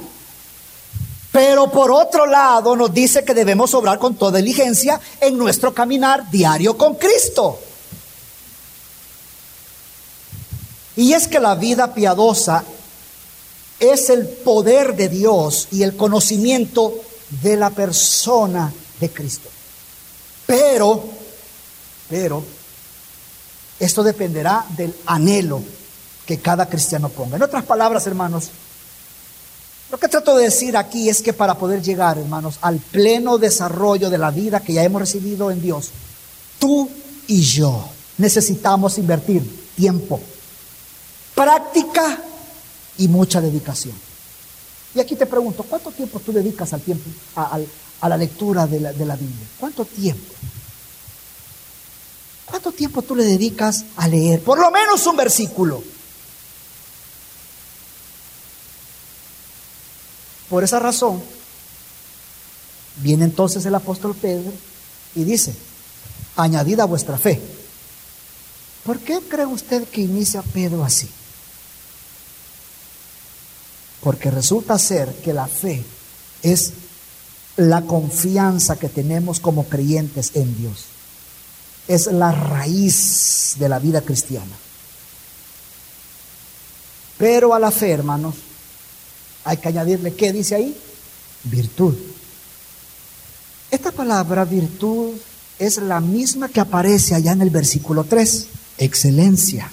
Pero 1.33 1.69
por 1.69 1.91
otro 1.91 2.25
lado 2.25 2.77
nos 2.77 2.95
dice 2.95 3.25
que 3.25 3.35
debemos 3.35 3.75
obrar 3.75 3.99
con 3.99 4.15
toda 4.15 4.39
diligencia 4.39 5.01
en 5.21 5.37
nuestro 5.37 5.75
caminar 5.75 6.31
diario 6.31 6.79
con 6.79 6.95
Cristo. 6.95 7.59
Y 10.95 11.15
es 11.15 11.27
que 11.27 11.41
la 11.41 11.57
vida 11.57 11.93
piadosa 11.93 12.63
es 13.81 14.09
el 14.09 14.29
poder 14.29 14.95
de 14.95 15.09
Dios 15.09 15.67
y 15.73 15.83
el 15.83 15.97
conocimiento 15.97 16.95
de 17.43 17.57
la 17.57 17.71
persona 17.71 18.73
de 19.01 19.11
Cristo. 19.11 19.49
Pero, 20.47 21.20
pero, 22.11 22.45
esto 23.79 24.03
dependerá 24.03 24.67
del 24.77 24.95
anhelo 25.07 25.63
que 26.27 26.39
cada 26.39 26.69
cristiano 26.69 27.09
ponga. 27.09 27.37
En 27.37 27.43
otras 27.43 27.65
palabras, 27.65 28.07
hermanos, 28.07 28.51
lo 29.91 29.99
que 29.99 30.09
trato 30.09 30.37
de 30.37 30.45
decir 30.45 30.77
aquí 30.77 31.09
es 31.09 31.23
que 31.23 31.33
para 31.33 31.55
poder 31.55 31.83
llegar, 31.83 32.19
hermanos, 32.19 32.59
al 32.61 32.79
pleno 32.79 33.39
desarrollo 33.39 34.11
de 34.11 34.19
la 34.19 34.31
vida 34.31 34.61
que 34.61 34.75
ya 34.75 34.85
hemos 34.85 35.01
recibido 35.01 35.51
en 35.51 35.63
Dios, 35.63 35.91
tú 36.59 36.89
y 37.27 37.41
yo 37.41 37.89
necesitamos 38.19 38.99
invertir 38.99 39.43
tiempo, 39.75 40.21
práctica 41.35 42.23
y 42.99 43.09
mucha 43.09 43.41
dedicación. 43.41 43.95
Y 44.95 45.01
aquí 45.01 45.17
te 45.17 45.27
pregunto, 45.27 45.63
¿cuánto 45.63 45.91
tiempo 45.91 46.21
tú 46.21 46.33
dedicas 46.33 46.73
al 46.73 46.83
tiempo, 46.83 47.09
a, 47.37 47.59
la 48.09 48.17
lectura 48.17 48.67
de 48.67 48.81
la, 48.81 48.93
de 48.93 49.07
la 49.07 49.17
Biblia? 49.17 49.47
¿Cuánto 49.59 49.85
tiempo? 49.85 50.35
¿Cuánto 52.51 52.73
tiempo 52.73 53.01
tú 53.03 53.15
le 53.15 53.25
dedicas 53.25 53.85
a 53.97 54.09
leer? 54.09 54.43
Por 54.43 54.59
lo 54.59 54.71
menos 54.73 55.07
un 55.07 55.17
versículo. 55.17 55.83
Por 60.49 60.65
esa 60.65 60.81
razón, 60.81 61.23
viene 62.97 63.25
entonces 63.25 63.65
el 63.67 63.75
apóstol 63.75 64.17
Pedro 64.17 64.53
y 65.15 65.23
dice, 65.23 65.55
añadid 66.35 66.81
a 66.81 66.87
vuestra 66.87 67.17
fe. 67.17 67.41
¿Por 68.85 68.99
qué 68.99 69.21
cree 69.21 69.47
usted 69.47 69.87
que 69.87 70.01
inicia 70.01 70.43
Pedro 70.43 70.85
así? 70.85 71.09
Porque 74.03 74.29
resulta 74.33 74.77
ser 74.77 75.15
que 75.23 75.33
la 75.33 75.47
fe 75.47 75.85
es 76.43 76.73
la 77.57 77.83
confianza 77.83 78.75
que 78.75 78.89
tenemos 78.89 79.39
como 79.39 79.69
creyentes 79.69 80.33
en 80.35 80.57
Dios. 80.57 80.87
Es 81.89 82.07
la 82.07 82.33
raíz 82.33 83.57
de 83.59 83.69
la 83.69 83.79
vida 83.79 84.01
cristiana. 84.01 84.57
Pero 87.19 87.53
a 87.53 87.59
la 87.59 87.71
fe, 87.71 87.91
hermanos, 87.91 88.35
hay 89.45 89.59
que 89.59 89.69
añadirle, 89.69 90.15
¿qué 90.15 90.33
dice 90.33 90.55
ahí? 90.55 90.77
Virtud. 91.45 91.95
Esta 93.71 93.93
palabra 93.93 94.45
virtud 94.45 95.11
es 95.59 95.77
la 95.79 96.01
misma 96.01 96.49
que 96.49 96.61
aparece 96.61 97.15
allá 97.15 97.33
en 97.33 97.43
el 97.43 97.51
versículo 97.51 98.05
3, 98.05 98.47
excelencia. 98.79 99.71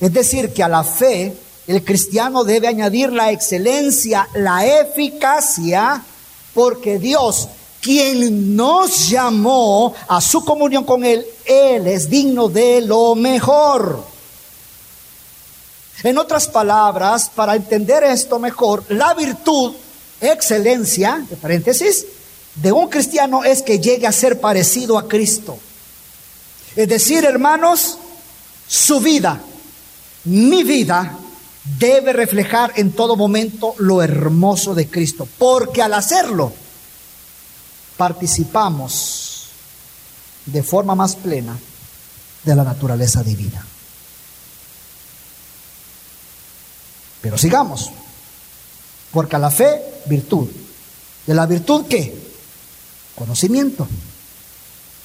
Es 0.00 0.12
decir, 0.12 0.52
que 0.52 0.62
a 0.62 0.68
la 0.68 0.84
fe 0.84 1.36
el 1.66 1.84
cristiano 1.84 2.44
debe 2.44 2.68
añadir 2.68 3.12
la 3.12 3.30
excelencia, 3.30 4.28
la 4.34 4.66
eficacia, 4.66 6.02
porque 6.54 6.98
Dios, 6.98 7.48
quien 7.80 8.56
nos 8.56 9.08
llamó 9.08 9.94
a 10.08 10.20
su 10.20 10.44
comunión 10.44 10.84
con 10.84 11.04
Él, 11.04 11.26
Él 11.44 11.86
es 11.86 12.08
digno 12.08 12.48
de 12.48 12.80
lo 12.82 13.14
mejor. 13.14 14.04
En 16.02 16.18
otras 16.18 16.48
palabras, 16.48 17.30
para 17.34 17.56
entender 17.56 18.04
esto 18.04 18.38
mejor, 18.38 18.84
la 18.88 19.14
virtud, 19.14 19.74
excelencia, 20.20 21.24
de 21.28 21.36
paréntesis, 21.36 22.06
de 22.54 22.72
un 22.72 22.88
cristiano 22.88 23.44
es 23.44 23.62
que 23.62 23.78
llegue 23.78 24.06
a 24.06 24.12
ser 24.12 24.40
parecido 24.40 24.98
a 24.98 25.08
Cristo. 25.08 25.58
Es 26.76 26.88
decir, 26.88 27.24
hermanos, 27.24 27.98
su 28.66 29.00
vida, 29.00 29.40
mi 30.24 30.62
vida, 30.62 31.18
debe 31.78 32.12
reflejar 32.12 32.72
en 32.76 32.92
todo 32.92 33.16
momento 33.16 33.74
lo 33.78 34.02
hermoso 34.02 34.74
de 34.74 34.88
Cristo, 34.88 35.28
porque 35.38 35.82
al 35.82 35.94
hacerlo, 35.94 36.52
participamos 38.00 39.48
de 40.46 40.62
forma 40.62 40.94
más 40.94 41.16
plena 41.16 41.54
de 42.42 42.54
la 42.54 42.64
naturaleza 42.64 43.22
divina. 43.22 43.62
Pero 47.20 47.36
sigamos, 47.36 47.90
porque 49.10 49.36
a 49.36 49.38
la 49.38 49.50
fe, 49.50 49.82
virtud. 50.06 50.48
¿De 51.26 51.34
la 51.34 51.44
virtud 51.44 51.84
qué? 51.90 52.18
Conocimiento. 53.14 53.86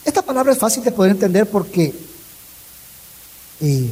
Esta 0.06 0.22
palabra 0.22 0.54
es 0.54 0.58
fácil 0.58 0.82
de 0.82 0.94
poder 0.94 1.12
entender 1.12 1.50
porque 1.50 1.94
eh, 3.60 3.92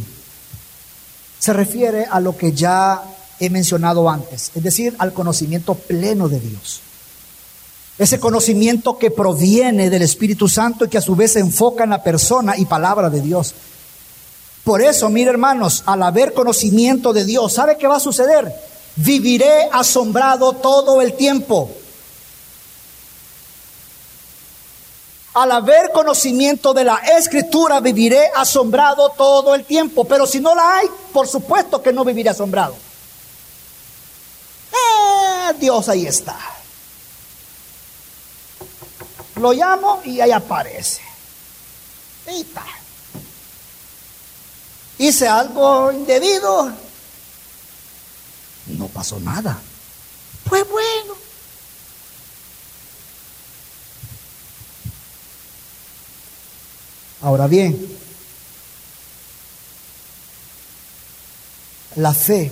se 1.40 1.52
refiere 1.52 2.06
a 2.06 2.22
lo 2.22 2.38
que 2.38 2.54
ya 2.54 3.04
he 3.38 3.50
mencionado 3.50 4.10
antes, 4.10 4.52
es 4.56 4.64
decir, 4.64 4.96
al 4.98 5.12
conocimiento 5.12 5.76
pleno 5.76 6.30
de 6.30 6.40
Dios. 6.40 6.80
Ese 8.04 8.20
conocimiento 8.20 8.98
que 8.98 9.12
proviene 9.12 9.90
del 9.90 10.02
Espíritu 10.02 10.50
Santo 10.50 10.84
y 10.84 10.90
que 10.90 10.98
a 10.98 11.02
su 11.02 11.16
vez 11.16 11.32
se 11.32 11.40
enfoca 11.40 11.86
en 11.86 11.92
la 11.92 12.04
persona 12.04 12.58
y 12.58 12.66
palabra 12.66 13.10
de 13.10 13.22
Dios. 13.22 13.56
Por 14.66 14.82
eso, 14.82 15.08
mire 15.10 15.30
hermanos, 15.30 15.84
al 15.86 16.04
haber 16.04 16.34
conocimiento 16.34 17.14
de 17.14 17.24
Dios, 17.24 17.54
¿sabe 17.54 17.78
qué 17.78 17.88
va 17.88 17.96
a 17.96 18.02
suceder? 18.02 18.54
Viviré 18.98 19.70
asombrado 19.72 20.52
todo 20.52 21.02
el 21.02 21.14
tiempo. 21.14 21.72
Al 25.36 25.54
haber 25.54 25.92
conocimiento 25.94 26.74
de 26.74 26.84
la 26.84 26.98
escritura, 27.18 27.80
viviré 27.80 28.30
asombrado 28.36 29.14
todo 29.18 29.56
el 29.56 29.64
tiempo. 29.64 30.04
Pero 30.04 30.28
si 30.28 30.42
no 30.42 30.54
la 30.54 30.80
hay, 30.80 30.88
por 31.14 31.26
supuesto 31.26 31.82
que 31.82 31.94
no 31.94 32.04
viviré 32.04 32.32
asombrado. 32.32 32.76
Eh, 34.74 35.54
Dios 35.58 35.88
ahí 35.88 36.06
está. 36.06 36.38
Lo 39.36 39.52
llamo 39.52 40.02
y 40.06 40.22
ahí 40.22 40.32
aparece. 40.32 41.02
Ahí 42.28 42.46
hice 44.98 45.28
algo 45.28 45.92
indebido. 45.92 46.72
No 48.68 48.88
pasó 48.88 49.20
nada. 49.20 49.60
Pues 50.50 50.68
bueno. 50.70 51.16
Ahora 57.22 57.48
bien, 57.48 57.98
la 61.96 62.14
fe, 62.14 62.52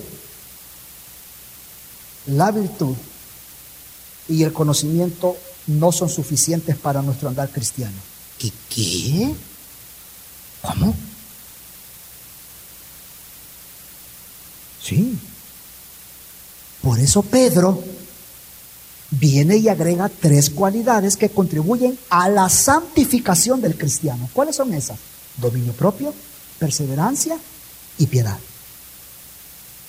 la 2.26 2.50
virtud 2.50 2.96
y 4.28 4.44
el 4.44 4.52
conocimiento 4.54 5.36
no 5.66 5.92
son 5.92 6.08
suficientes 6.08 6.76
para 6.76 7.02
nuestro 7.02 7.28
andar 7.28 7.50
cristiano. 7.50 7.96
¿Qué? 8.38 8.52
¿Qué? 8.68 9.34
¿Cómo? 10.62 10.94
Sí. 14.82 15.16
Por 16.82 16.98
eso 16.98 17.22
Pedro 17.22 17.82
viene 19.10 19.56
y 19.58 19.68
agrega 19.68 20.08
tres 20.08 20.50
cualidades 20.50 21.16
que 21.16 21.30
contribuyen 21.30 21.98
a 22.10 22.28
la 22.28 22.48
santificación 22.48 23.60
del 23.60 23.76
cristiano. 23.76 24.28
¿Cuáles 24.32 24.56
son 24.56 24.72
esas? 24.74 24.98
Dominio 25.36 25.72
propio, 25.72 26.12
perseverancia 26.58 27.36
y 27.98 28.06
piedad. 28.06 28.38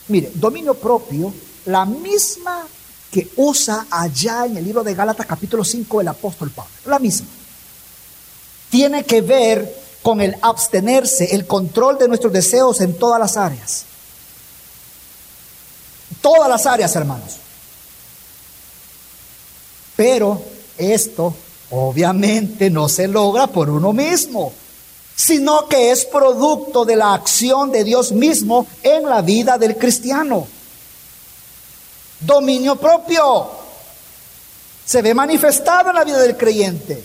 Mire, 0.09 0.31
dominio 0.35 0.73
propio, 0.75 1.33
la 1.65 1.85
misma 1.85 2.67
que 3.13 3.29
usa 3.35 3.85
allá 3.91 4.47
en 4.47 4.57
el 4.57 4.65
libro 4.65 4.83
de 4.83 4.95
Gálatas 4.95 5.27
capítulo 5.27 5.63
5 5.63 6.01
el 6.01 6.07
apóstol 6.07 6.49
Pablo, 6.49 6.71
la 6.85 6.97
misma. 6.97 7.27
Tiene 8.71 9.03
que 9.03 9.21
ver 9.21 9.83
con 10.01 10.19
el 10.19 10.35
abstenerse, 10.41 11.35
el 11.35 11.45
control 11.45 11.99
de 11.99 12.07
nuestros 12.07 12.33
deseos 12.33 12.81
en 12.81 12.97
todas 12.97 13.19
las 13.19 13.37
áreas. 13.37 13.85
Todas 16.23 16.49
las 16.49 16.65
áreas, 16.65 16.95
hermanos. 16.95 17.35
Pero 19.95 20.41
esto 20.79 21.35
obviamente 21.69 22.71
no 22.71 22.89
se 22.89 23.07
logra 23.07 23.45
por 23.45 23.69
uno 23.69 23.93
mismo, 23.93 24.53
sino 25.15 25.67
que 25.67 25.91
es 25.91 26.05
producto 26.05 26.83
de 26.83 26.95
la 26.95 27.13
acción 27.13 27.71
de 27.71 27.83
Dios 27.83 28.11
mismo 28.11 28.65
en 28.81 29.03
la 29.03 29.21
vida 29.21 29.59
del 29.59 29.77
cristiano. 29.77 30.47
Dominio 32.25 32.75
propio 32.75 33.49
se 34.85 35.01
ve 35.01 35.13
manifestado 35.13 35.89
en 35.89 35.95
la 35.95 36.03
vida 36.03 36.19
del 36.19 36.37
creyente. 36.37 37.03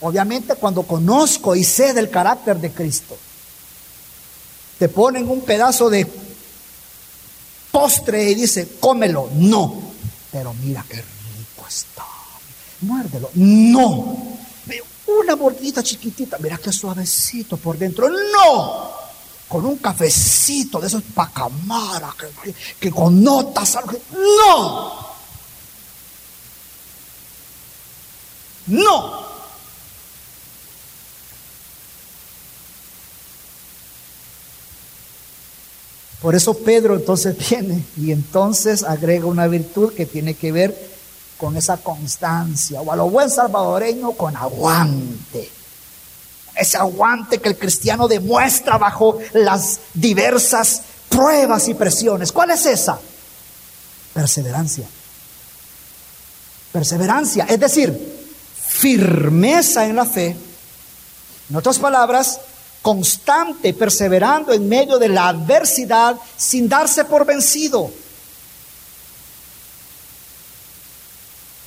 Obviamente 0.00 0.54
cuando 0.56 0.82
conozco 0.82 1.54
y 1.54 1.64
sé 1.64 1.94
del 1.94 2.10
carácter 2.10 2.58
de 2.58 2.72
Cristo, 2.72 3.16
te 4.78 4.88
ponen 4.88 5.28
un 5.28 5.42
pedazo 5.42 5.88
de 5.88 6.06
postre 7.70 8.30
y 8.30 8.34
dice, 8.34 8.76
cómelo. 8.80 9.30
No, 9.34 9.82
pero 10.30 10.54
mira 10.54 10.84
qué 10.88 10.96
rico 10.96 11.66
está. 11.68 12.04
Muérdelo. 12.80 13.30
No. 13.34 14.34
Una 15.06 15.36
mordida 15.36 15.82
chiquitita, 15.82 16.38
mira 16.38 16.58
qué 16.58 16.72
suavecito 16.72 17.56
por 17.56 17.76
dentro. 17.76 18.08
No. 18.08 19.03
Con 19.48 19.66
un 19.66 19.76
cafecito 19.76 20.80
de 20.80 20.86
esos 20.86 21.02
pacamara 21.14 22.14
que, 22.42 22.54
que, 22.80 22.90
con 22.90 23.22
notas. 23.22 23.78
No. 24.12 25.14
No. 28.66 29.24
Por 36.24 36.34
eso 36.34 36.54
Pedro 36.54 36.94
entonces 36.94 37.36
viene 37.50 37.84
y 37.98 38.10
entonces 38.10 38.82
agrega 38.82 39.26
una 39.26 39.46
virtud 39.46 39.92
que 39.92 40.06
tiene 40.06 40.34
que 40.34 40.52
ver 40.52 40.94
con 41.36 41.56
esa 41.56 41.76
constancia, 41.76 42.80
o 42.80 42.90
a 42.90 42.96
lo 42.96 43.10
buen 43.10 43.28
salvadoreño 43.28 44.12
con 44.12 44.34
aguante. 44.34 45.50
Ese 46.54 46.76
aguante 46.76 47.38
que 47.38 47.48
el 47.48 47.58
cristiano 47.58 48.06
demuestra 48.06 48.78
bajo 48.78 49.18
las 49.32 49.80
diversas 49.92 50.82
pruebas 51.08 51.68
y 51.68 51.74
presiones. 51.74 52.32
¿Cuál 52.32 52.50
es 52.50 52.66
esa? 52.66 52.98
Perseverancia. 54.12 54.86
Perseverancia, 56.72 57.46
es 57.48 57.60
decir, 57.60 58.24
firmeza 58.66 59.86
en 59.86 59.96
la 59.96 60.06
fe. 60.06 60.36
En 61.50 61.56
otras 61.56 61.78
palabras, 61.78 62.40
constante, 62.82 63.72
perseverando 63.74 64.52
en 64.52 64.68
medio 64.68 64.98
de 64.98 65.08
la 65.08 65.28
adversidad 65.28 66.16
sin 66.36 66.68
darse 66.68 67.04
por 67.04 67.24
vencido. 67.24 67.90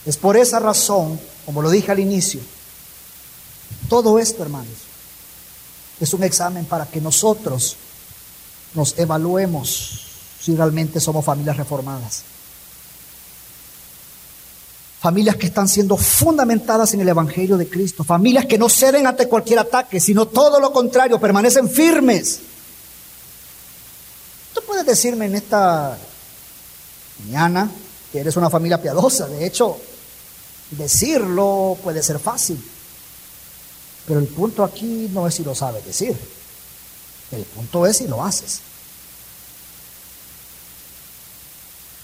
Es 0.06 0.16
por 0.16 0.38
esa 0.38 0.60
razón, 0.60 1.20
como 1.46 1.62
lo 1.62 1.70
dije 1.70 1.92
al 1.92 2.00
inicio, 2.00 2.40
todo 3.90 4.20
esto, 4.20 4.44
hermanos, 4.44 4.74
es 6.00 6.14
un 6.14 6.24
examen 6.24 6.66
para 6.66 6.86
que 6.86 7.02
nosotros 7.02 7.76
nos 8.74 8.98
evaluemos 8.98 10.02
si 10.40 10.56
realmente 10.56 11.00
somos 11.00 11.26
familias 11.26 11.58
reformadas. 11.58 12.24
Familias 15.00 15.36
que 15.36 15.48
están 15.48 15.68
siendo 15.68 15.96
fundamentadas 15.96 16.94
en 16.94 17.02
el 17.02 17.10
Evangelio 17.10 17.58
de 17.58 17.70
Cristo. 17.70 18.04
Familias 18.04 18.46
que 18.46 18.58
no 18.58 18.68
ceden 18.70 19.08
ante 19.08 19.28
cualquier 19.28 19.60
ataque, 19.60 20.00
sino 20.00 20.28
todo 20.28 20.60
lo 20.60 20.72
contrario, 20.72 21.20
permanecen 21.20 21.70
firmes. 21.70 22.40
Tú 24.54 24.62
puedes 24.66 24.86
decirme 24.86 25.26
en 25.26 25.36
esta 25.36 25.98
mañana 27.24 27.70
que 28.12 28.20
eres 28.20 28.36
una 28.38 28.50
familia 28.50 28.82
piadosa. 28.82 29.28
De 29.28 29.46
hecho, 29.46 29.78
decirlo 30.72 31.78
puede 31.84 32.02
ser 32.02 32.20
fácil. 32.20 32.62
Pero 34.08 34.20
el 34.20 34.28
punto 34.28 34.64
aquí 34.64 35.10
no 35.12 35.28
es 35.28 35.36
si 35.36 35.44
lo 35.44 35.54
sabes 35.54 35.86
decir. 35.86 36.16
El 37.32 37.44
punto 37.44 37.86
es 37.86 37.98
si 37.98 38.08
lo 38.08 38.24
haces. 38.24 38.62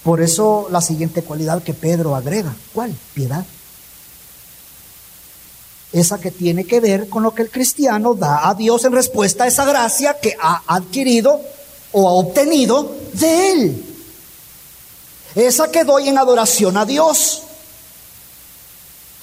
Por 0.03 0.21
eso 0.21 0.67
la 0.69 0.81
siguiente 0.81 1.23
cualidad 1.23 1.63
que 1.63 1.73
Pedro 1.73 2.15
agrega, 2.15 2.53
¿cuál? 2.73 2.93
Piedad. 3.13 3.45
Esa 5.93 6.19
que 6.19 6.31
tiene 6.31 6.65
que 6.65 6.81
ver 6.81 7.07
con 7.07 7.23
lo 7.23 7.33
que 7.33 7.43
el 7.43 7.49
cristiano 7.49 8.13
da 8.13 8.49
a 8.49 8.53
Dios 8.53 8.83
en 8.83 8.91
respuesta 8.91 9.45
a 9.45 9.47
esa 9.47 9.63
gracia 9.63 10.19
que 10.19 10.35
ha 10.41 10.61
adquirido 10.67 11.39
o 11.93 12.09
ha 12.09 12.13
obtenido 12.13 12.93
de 13.13 13.51
Él. 13.51 13.85
Esa 15.35 15.71
que 15.71 15.85
doy 15.85 16.09
en 16.09 16.17
adoración 16.17 16.75
a 16.75 16.85
Dios. 16.85 17.43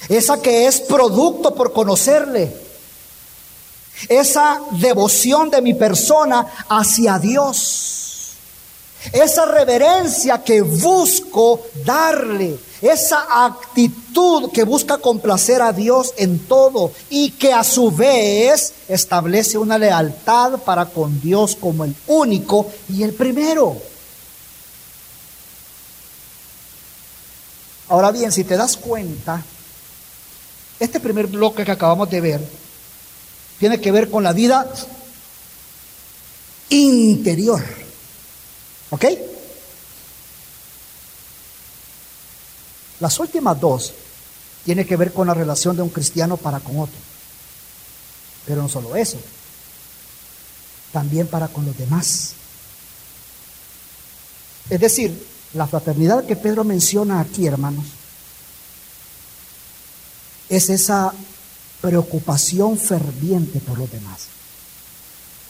Esa 0.09 0.41
que 0.41 0.65
es 0.65 0.81
producto 0.81 1.53
por 1.53 1.73
conocerle. 1.73 2.70
Esa 4.07 4.61
devoción 4.71 5.49
de 5.49 5.61
mi 5.61 5.73
persona 5.73 6.45
hacia 6.69 7.19
Dios. 7.19 8.01
Esa 9.11 9.45
reverencia 9.45 10.43
que 10.43 10.61
busco 10.61 11.61
darle, 11.83 12.59
esa 12.81 13.45
actitud 13.45 14.51
que 14.51 14.63
busca 14.63 14.99
complacer 14.99 15.61
a 15.61 15.73
Dios 15.73 16.13
en 16.17 16.37
todo 16.45 16.91
y 17.09 17.31
que 17.31 17.51
a 17.51 17.63
su 17.63 17.89
vez 17.89 18.73
establece 18.87 19.57
una 19.57 19.79
lealtad 19.79 20.59
para 20.59 20.85
con 20.85 21.19
Dios 21.19 21.57
como 21.59 21.83
el 21.83 21.95
único 22.07 22.67
y 22.89 23.01
el 23.01 23.13
primero. 23.13 23.75
Ahora 27.89 28.11
bien, 28.11 28.31
si 28.31 28.43
te 28.43 28.55
das 28.55 28.77
cuenta, 28.77 29.43
este 30.79 30.99
primer 30.99 31.25
bloque 31.25 31.65
que 31.65 31.71
acabamos 31.71 32.09
de 32.09 32.21
ver 32.21 32.60
tiene 33.61 33.79
que 33.79 33.91
ver 33.91 34.09
con 34.09 34.23
la 34.23 34.33
vida 34.33 34.67
interior. 36.69 37.63
¿Ok? 38.89 39.05
Las 42.99 43.19
últimas 43.19 43.59
dos 43.59 43.93
tienen 44.65 44.87
que 44.87 44.97
ver 44.97 45.13
con 45.13 45.27
la 45.27 45.35
relación 45.35 45.75
de 45.75 45.83
un 45.83 45.89
cristiano 45.89 46.37
para 46.37 46.59
con 46.59 46.79
otro. 46.79 46.97
Pero 48.47 48.63
no 48.63 48.67
solo 48.67 48.95
eso, 48.95 49.19
también 50.91 51.27
para 51.27 51.47
con 51.47 51.63
los 51.63 51.77
demás. 51.77 52.33
Es 54.71 54.79
decir, 54.79 55.23
la 55.53 55.67
fraternidad 55.67 56.25
que 56.25 56.35
Pedro 56.35 56.63
menciona 56.63 57.19
aquí, 57.19 57.45
hermanos, 57.45 57.85
es 60.49 60.67
esa 60.71 61.13
preocupación 61.81 62.77
ferviente 62.77 63.59
por 63.59 63.77
los 63.77 63.91
demás. 63.91 64.27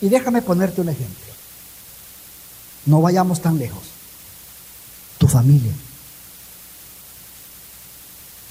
Y 0.02 0.10
déjame 0.10 0.41
ponerte 0.41 0.82
un 0.82 0.89
ejemplo. 0.89 1.32
No 2.86 3.02
vayamos 3.02 3.41
tan 3.41 3.60
lejos. 3.60 3.84
Tu 5.17 5.28
familia. 5.28 5.74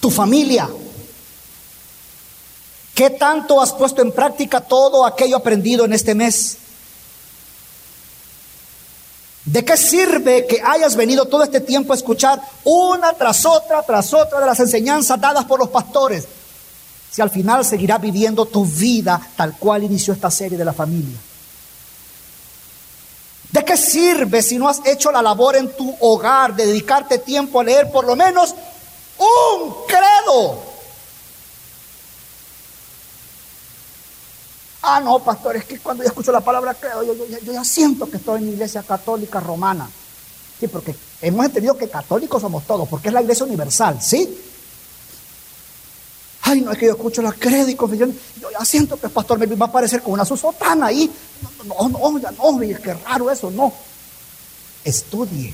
Tu 0.00 0.10
familia. 0.10 0.68
¿Qué 2.94 3.10
tanto 3.10 3.60
has 3.60 3.72
puesto 3.72 4.02
en 4.02 4.12
práctica 4.12 4.60
todo 4.60 5.04
aquello 5.04 5.36
aprendido 5.36 5.84
en 5.84 5.92
este 5.92 6.14
mes? 6.14 6.58
¿De 9.44 9.64
qué 9.64 9.76
sirve 9.76 10.46
que 10.46 10.62
hayas 10.62 10.94
venido 10.94 11.24
todo 11.24 11.42
este 11.42 11.60
tiempo 11.60 11.92
a 11.92 11.96
escuchar 11.96 12.40
una 12.62 13.14
tras 13.14 13.44
otra, 13.46 13.82
tras 13.82 14.12
otra 14.12 14.38
de 14.38 14.46
las 14.46 14.60
enseñanzas 14.60 15.20
dadas 15.20 15.46
por 15.46 15.58
los 15.58 15.70
pastores? 15.70 16.28
Si 17.10 17.20
al 17.20 17.30
final 17.30 17.64
seguirás 17.64 18.00
viviendo 18.00 18.46
tu 18.46 18.64
vida 18.64 19.20
tal 19.36 19.56
cual 19.56 19.82
inició 19.84 20.14
esta 20.14 20.30
serie 20.30 20.56
de 20.56 20.64
la 20.64 20.72
familia. 20.72 21.18
¿De 23.50 23.64
qué 23.64 23.76
sirve 23.76 24.42
si 24.42 24.58
no 24.58 24.68
has 24.68 24.80
hecho 24.84 25.10
la 25.10 25.20
labor 25.20 25.56
en 25.56 25.74
tu 25.74 25.92
hogar 26.00 26.54
de 26.54 26.66
dedicarte 26.66 27.18
tiempo 27.18 27.60
a 27.60 27.64
leer 27.64 27.90
por 27.90 28.06
lo 28.06 28.14
menos 28.14 28.54
un 29.18 29.74
credo? 29.88 30.70
Ah, 34.82 35.00
no, 35.00 35.18
pastor, 35.18 35.56
es 35.56 35.64
que 35.64 35.78
cuando 35.78 36.04
yo 36.04 36.08
escucho 36.08 36.32
la 36.32 36.40
palabra 36.40 36.74
credo, 36.74 37.02
yo, 37.02 37.52
ya 37.52 37.64
siento 37.64 38.08
que 38.08 38.16
estoy 38.16 38.38
en 38.38 38.46
la 38.46 38.52
iglesia 38.52 38.82
católica 38.82 39.40
romana. 39.40 39.90
Sí, 40.58 40.68
porque 40.68 40.94
hemos 41.20 41.44
entendido 41.44 41.76
que 41.76 41.88
católicos 41.88 42.40
somos 42.40 42.64
todos, 42.66 42.88
porque 42.88 43.08
es 43.08 43.14
la 43.14 43.22
iglesia 43.22 43.44
universal, 43.44 44.00
¿sí? 44.00 44.49
Ay, 46.50 46.62
no 46.62 46.72
es 46.72 46.78
que 46.78 46.86
yo 46.86 46.92
escucho 46.92 47.22
la 47.22 47.32
credo 47.32 47.68
y 47.68 47.74
confesión. 47.76 48.12
Yo 48.40 48.48
ya 48.50 48.64
siento 48.64 48.98
que 48.98 49.06
el 49.06 49.12
pastor 49.12 49.38
me 49.38 49.46
va 49.46 49.66
a 49.66 49.68
aparecer 49.68 50.02
con 50.02 50.14
una 50.14 50.24
susotana 50.24 50.86
ahí. 50.86 51.08
No, 51.64 51.88
no, 51.88 52.10
no, 52.18 52.18
no, 52.18 52.62
es 52.62 52.80
que 52.80 52.94
raro 52.94 53.30
eso, 53.30 53.50
no. 53.50 53.72
Estudie. 54.84 55.52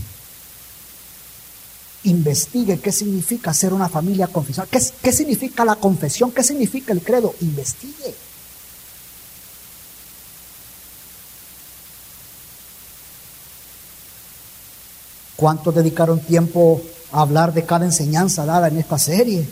Investigue 2.04 2.78
qué 2.78 2.92
significa 2.92 3.52
ser 3.52 3.74
una 3.74 3.88
familia 3.88 4.28
confesional. 4.28 4.68
¿Qué, 4.70 4.80
¿Qué 5.02 5.12
significa 5.12 5.64
la 5.64 5.76
confesión? 5.76 6.30
¿Qué 6.30 6.42
significa 6.42 6.92
el 6.92 7.02
credo? 7.02 7.34
Investigue. 7.40 8.14
¿Cuántos 15.36 15.74
dedicaron 15.74 16.20
tiempo 16.20 16.80
a 17.12 17.20
hablar 17.20 17.52
de 17.52 17.64
cada 17.64 17.84
enseñanza 17.84 18.46
dada 18.46 18.68
en 18.68 18.78
esta 18.78 18.98
serie. 18.98 19.46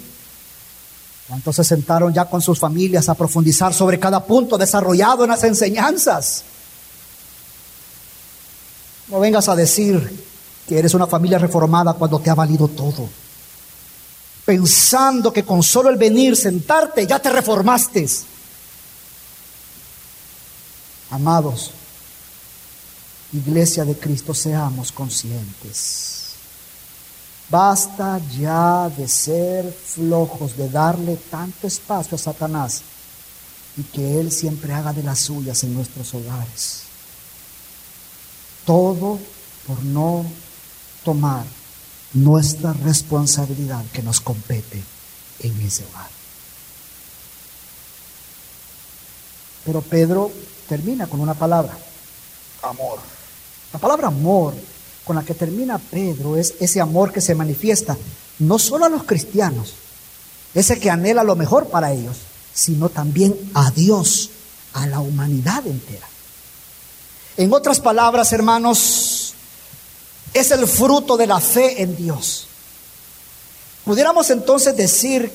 ¿Cuántos 1.28 1.56
se 1.56 1.64
sentaron 1.64 2.12
ya 2.12 2.26
con 2.26 2.42
sus 2.42 2.58
familias 2.58 3.08
a 3.08 3.14
profundizar 3.14 3.72
sobre 3.72 3.98
cada 3.98 4.24
punto 4.24 4.58
desarrollado 4.58 5.24
en 5.24 5.30
las 5.30 5.42
enseñanzas? 5.44 6.44
No 9.08 9.20
vengas 9.20 9.48
a 9.48 9.56
decir 9.56 10.24
que 10.68 10.78
eres 10.78 10.94
una 10.94 11.06
familia 11.06 11.38
reformada 11.38 11.94
cuando 11.94 12.18
te 12.20 12.30
ha 12.30 12.34
valido 12.34 12.68
todo. 12.68 13.08
Pensando 14.44 15.32
que 15.32 15.44
con 15.44 15.62
solo 15.62 15.88
el 15.88 15.96
venir, 15.96 16.36
sentarte, 16.36 17.06
ya 17.06 17.18
te 17.18 17.30
reformaste. 17.30 18.06
Amados, 21.10 21.70
Iglesia 23.32 23.84
de 23.84 23.96
Cristo, 23.96 24.34
seamos 24.34 24.92
conscientes. 24.92 26.23
Basta 27.50 28.20
ya 28.38 28.88
de 28.88 29.06
ser 29.06 29.70
flojos, 29.72 30.56
de 30.56 30.68
darle 30.68 31.16
tanto 31.16 31.66
espacio 31.66 32.16
a 32.16 32.18
Satanás 32.18 32.82
y 33.76 33.82
que 33.82 34.20
Él 34.20 34.32
siempre 34.32 34.72
haga 34.72 34.92
de 34.92 35.02
las 35.02 35.20
suyas 35.20 35.62
en 35.64 35.74
nuestros 35.74 36.14
hogares. 36.14 36.84
Todo 38.64 39.18
por 39.66 39.82
no 39.84 40.24
tomar 41.04 41.44
nuestra 42.14 42.72
responsabilidad 42.72 43.84
que 43.92 44.02
nos 44.02 44.20
compete 44.20 44.82
en 45.40 45.60
ese 45.60 45.84
hogar. 45.84 46.08
Pero 49.64 49.82
Pedro 49.82 50.30
termina 50.68 51.06
con 51.06 51.20
una 51.20 51.34
palabra, 51.34 51.76
amor. 52.62 52.98
La 53.72 53.78
palabra 53.78 54.08
amor 54.08 54.54
con 55.04 55.16
la 55.16 55.22
que 55.22 55.34
termina 55.34 55.78
Pedro 55.78 56.36
es 56.36 56.54
ese 56.60 56.80
amor 56.80 57.12
que 57.12 57.20
se 57.20 57.34
manifiesta 57.34 57.96
no 58.38 58.58
solo 58.58 58.86
a 58.86 58.88
los 58.88 59.04
cristianos, 59.04 59.74
ese 60.54 60.78
que 60.78 60.90
anhela 60.90 61.22
lo 61.22 61.36
mejor 61.36 61.68
para 61.68 61.92
ellos, 61.92 62.16
sino 62.52 62.88
también 62.88 63.36
a 63.54 63.70
Dios, 63.70 64.30
a 64.72 64.86
la 64.86 65.00
humanidad 65.00 65.66
entera. 65.66 66.06
En 67.36 67.52
otras 67.52 67.80
palabras, 67.80 68.32
hermanos, 68.32 69.34
es 70.32 70.50
el 70.50 70.66
fruto 70.66 71.16
de 71.16 71.26
la 71.26 71.40
fe 71.40 71.82
en 71.82 71.96
Dios. 71.96 72.46
Pudiéramos 73.84 74.30
entonces 74.30 74.76
decir 74.76 75.30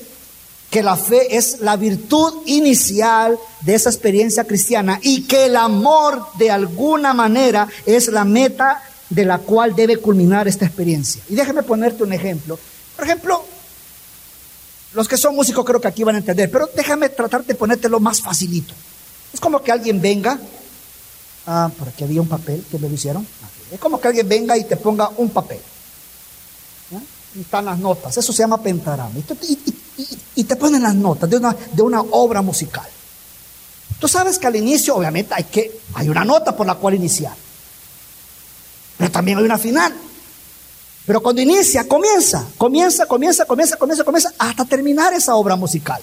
que 0.70 0.82
la 0.82 0.96
fe 0.96 1.36
es 1.36 1.60
la 1.60 1.76
virtud 1.76 2.42
inicial 2.46 3.38
de 3.62 3.74
esa 3.74 3.90
experiencia 3.90 4.44
cristiana 4.44 5.00
y 5.02 5.22
que 5.22 5.46
el 5.46 5.56
amor 5.56 6.26
de 6.38 6.50
alguna 6.50 7.12
manera 7.12 7.68
es 7.86 8.08
la 8.08 8.24
meta 8.24 8.82
de 9.10 9.24
la 9.24 9.38
cual 9.38 9.74
debe 9.74 9.98
culminar 9.98 10.48
esta 10.48 10.64
experiencia. 10.64 11.22
Y 11.28 11.34
déjame 11.34 11.62
ponerte 11.62 12.04
un 12.04 12.12
ejemplo. 12.12 12.58
Por 12.96 13.04
ejemplo, 13.04 13.44
los 14.94 15.08
que 15.08 15.16
son 15.16 15.34
músicos 15.34 15.64
creo 15.64 15.80
que 15.80 15.88
aquí 15.88 16.04
van 16.04 16.14
a 16.14 16.18
entender, 16.18 16.50
pero 16.50 16.70
déjame 16.74 17.08
tratar 17.08 17.44
de 17.44 17.54
ponértelo 17.54 18.00
más 18.00 18.22
facilito. 18.22 18.72
Es 19.32 19.40
como 19.40 19.62
que 19.62 19.72
alguien 19.72 20.00
venga, 20.00 20.38
ah, 21.46 21.70
por 21.76 21.88
aquí 21.88 22.04
había 22.04 22.20
un 22.20 22.28
papel 22.28 22.64
que 22.70 22.78
me 22.78 22.88
lo 22.88 22.94
hicieron. 22.94 23.26
Es 23.70 23.78
como 23.78 24.00
que 24.00 24.08
alguien 24.08 24.28
venga 24.28 24.56
y 24.56 24.64
te 24.64 24.76
ponga 24.76 25.10
un 25.16 25.30
papel. 25.30 25.60
Y 27.34 27.42
están 27.42 27.64
las 27.64 27.78
notas, 27.78 28.16
eso 28.16 28.32
se 28.32 28.42
llama 28.42 28.60
pentagrama. 28.60 29.12
Y, 30.34 30.44
te 30.44 30.56
ponen 30.56 30.82
las 30.82 30.94
notas 30.94 31.30
de 31.30 31.36
una, 31.36 31.54
de 31.72 31.82
una 31.82 32.00
obra 32.00 32.42
musical. 32.42 32.88
Tú 34.00 34.08
sabes 34.08 34.38
que 34.38 34.48
al 34.48 34.56
inicio, 34.56 34.96
obviamente, 34.96 35.34
hay, 35.34 35.44
que, 35.44 35.80
hay 35.94 36.08
una 36.08 36.24
nota 36.24 36.56
por 36.56 36.66
la 36.66 36.74
cual 36.74 36.94
iniciar. 36.94 37.34
Pero 39.00 39.12
también 39.12 39.38
hay 39.38 39.44
una 39.44 39.56
final. 39.56 39.94
Pero 41.06 41.22
cuando 41.22 41.40
inicia, 41.40 41.88
comienza, 41.88 42.46
comienza, 42.58 43.06
comienza, 43.06 43.46
comienza, 43.46 43.76
comienza, 43.78 44.04
comienza, 44.04 44.32
hasta 44.38 44.66
terminar 44.66 45.14
esa 45.14 45.36
obra 45.36 45.56
musical. 45.56 46.02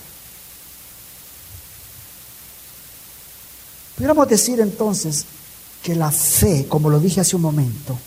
Pudiéramos 3.95 4.27
decir 4.27 4.59
entonces 4.59 5.25
que 5.83 5.93
la 5.93 6.09
fe, 6.09 6.65
como 6.67 6.89
lo 6.89 6.99
dije 6.99 7.21
hace 7.21 7.35
un 7.35 7.43
momento, 7.43 7.99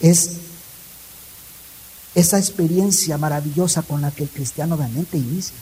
es 0.00 0.30
esa 2.14 2.38
experiencia 2.38 3.18
maravillosa 3.18 3.82
con 3.82 4.00
la 4.00 4.10
que 4.10 4.22
el 4.22 4.30
cristiano 4.30 4.74
realmente 4.74 5.18
inicia, 5.18 5.56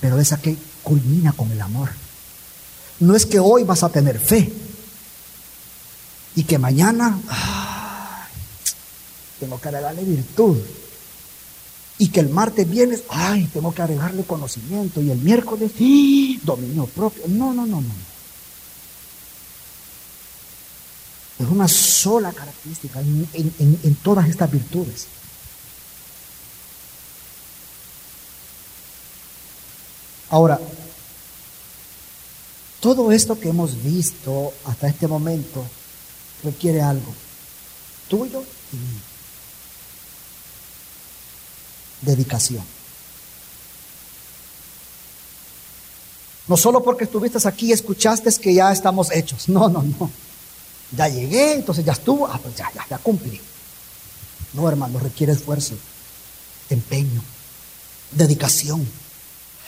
pero 0.00 0.18
esa 0.18 0.38
que 0.40 0.56
culmina 0.82 1.32
con 1.32 1.52
el 1.52 1.60
amor. 1.60 1.90
No 3.00 3.14
es 3.14 3.26
que 3.26 3.38
hoy 3.38 3.64
vas 3.64 3.82
a 3.82 3.90
tener 3.90 4.18
fe, 4.18 4.50
y 6.34 6.44
que 6.44 6.58
mañana 6.58 7.18
tengo 9.38 9.60
que 9.60 9.68
agregarle 9.68 10.04
virtud. 10.04 10.58
Y 11.98 12.08
que 12.08 12.20
el 12.20 12.30
martes 12.30 12.68
viene, 12.68 12.98
ay, 13.10 13.46
tengo 13.52 13.74
que 13.74 13.82
agregarle 13.82 14.24
conocimiento. 14.24 15.02
Y 15.02 15.10
el 15.10 15.18
miércoles, 15.18 15.72
¡sí! 15.76 16.40
dominio 16.42 16.86
propio. 16.86 17.24
No, 17.28 17.52
no, 17.52 17.66
no, 17.66 17.80
no. 17.80 17.94
Es 21.38 21.46
una 21.46 21.68
sola 21.68 22.32
característica 22.32 23.00
en 23.00 23.94
todas 24.02 24.28
estas 24.28 24.50
virtudes. 24.50 25.08
Ahora, 30.30 30.60
todo 32.80 33.10
esto 33.10 33.38
que 33.38 33.48
hemos 33.48 33.82
visto 33.82 34.52
hasta 34.64 34.88
este 34.88 35.08
momento 35.08 35.66
requiere 36.42 36.82
algo 36.82 37.12
tuyo 38.08 38.42
y 38.72 38.76
mío. 38.76 39.00
Dedicación. 42.02 42.64
No 46.48 46.56
solo 46.56 46.82
porque 46.82 47.04
estuviste 47.04 47.38
aquí 47.46 47.66
y 47.66 47.72
escuchaste 47.72 48.30
que 48.40 48.52
ya 48.52 48.72
estamos 48.72 49.12
hechos. 49.12 49.48
No, 49.48 49.68
no, 49.68 49.82
no. 49.82 50.10
Ya 50.96 51.08
llegué, 51.08 51.52
entonces 51.54 51.84
ya 51.84 51.92
estuvo. 51.92 52.26
Ah, 52.26 52.40
pues 52.42 52.56
ya, 52.56 52.68
ya, 52.74 52.84
ya 52.90 52.98
cumplí. 52.98 53.40
No, 54.52 54.68
hermano, 54.68 54.98
requiere 54.98 55.32
esfuerzo, 55.32 55.74
empeño, 56.68 57.22
dedicación. 58.10 58.84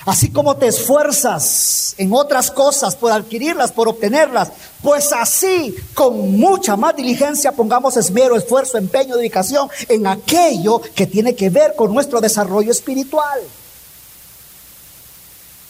Así 0.05 0.31
como 0.31 0.57
te 0.57 0.67
esfuerzas 0.67 1.95
en 1.97 2.12
otras 2.12 2.51
cosas 2.51 2.97
por 2.97 3.12
adquirirlas, 3.12 3.71
por 3.71 3.88
obtenerlas, 3.88 4.51
pues 4.83 5.12
así 5.12 5.75
con 5.95 6.38
mucha 6.38 6.77
más 6.77 6.97
diligencia 6.97 7.53
pongamos 7.53 7.97
esmero, 7.97 8.37
esfuerzo, 8.37 8.79
empeño, 8.79 9.17
dedicación 9.17 9.69
en 9.88 10.09
aquello 10.09 10.81
que 10.95 11.07
tiene 11.07 11.37
que 11.37 11.51
ver 11.51 11.75
con 11.77 11.95
nuestro 11.95 12.21
desarrollo 12.21 12.73
espiritual. 12.73 13.41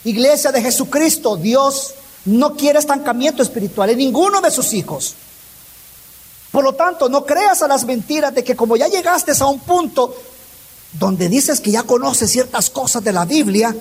Iglesia 0.03 0.51
de 0.51 0.61
Jesucristo, 0.63 1.37
Dios 1.37 1.93
no 2.25 2.55
quiere 2.55 2.79
estancamiento 2.79 3.43
espiritual 3.43 3.91
en 3.91 3.99
ninguno 3.99 4.41
de 4.41 4.49
sus 4.49 4.73
hijos. 4.73 5.13
Por 6.51 6.63
lo 6.63 6.73
tanto, 6.73 7.07
no 7.07 7.25
creas 7.25 7.61
a 7.61 7.67
las 7.67 7.85
mentiras 7.85 8.33
de 8.33 8.43
que 8.43 8.55
como 8.55 8.77
ya 8.77 8.87
llegaste 8.87 9.31
a 9.39 9.45
un 9.45 9.59
punto 9.59 10.15
donde 10.93 11.29
dices 11.29 11.59
que 11.59 11.71
ya 11.71 11.83
conoces 11.83 12.31
ciertas 12.31 12.69
cosas 12.69 13.03
de 13.03 13.11
la 13.11 13.25
Biblia, 13.25 13.75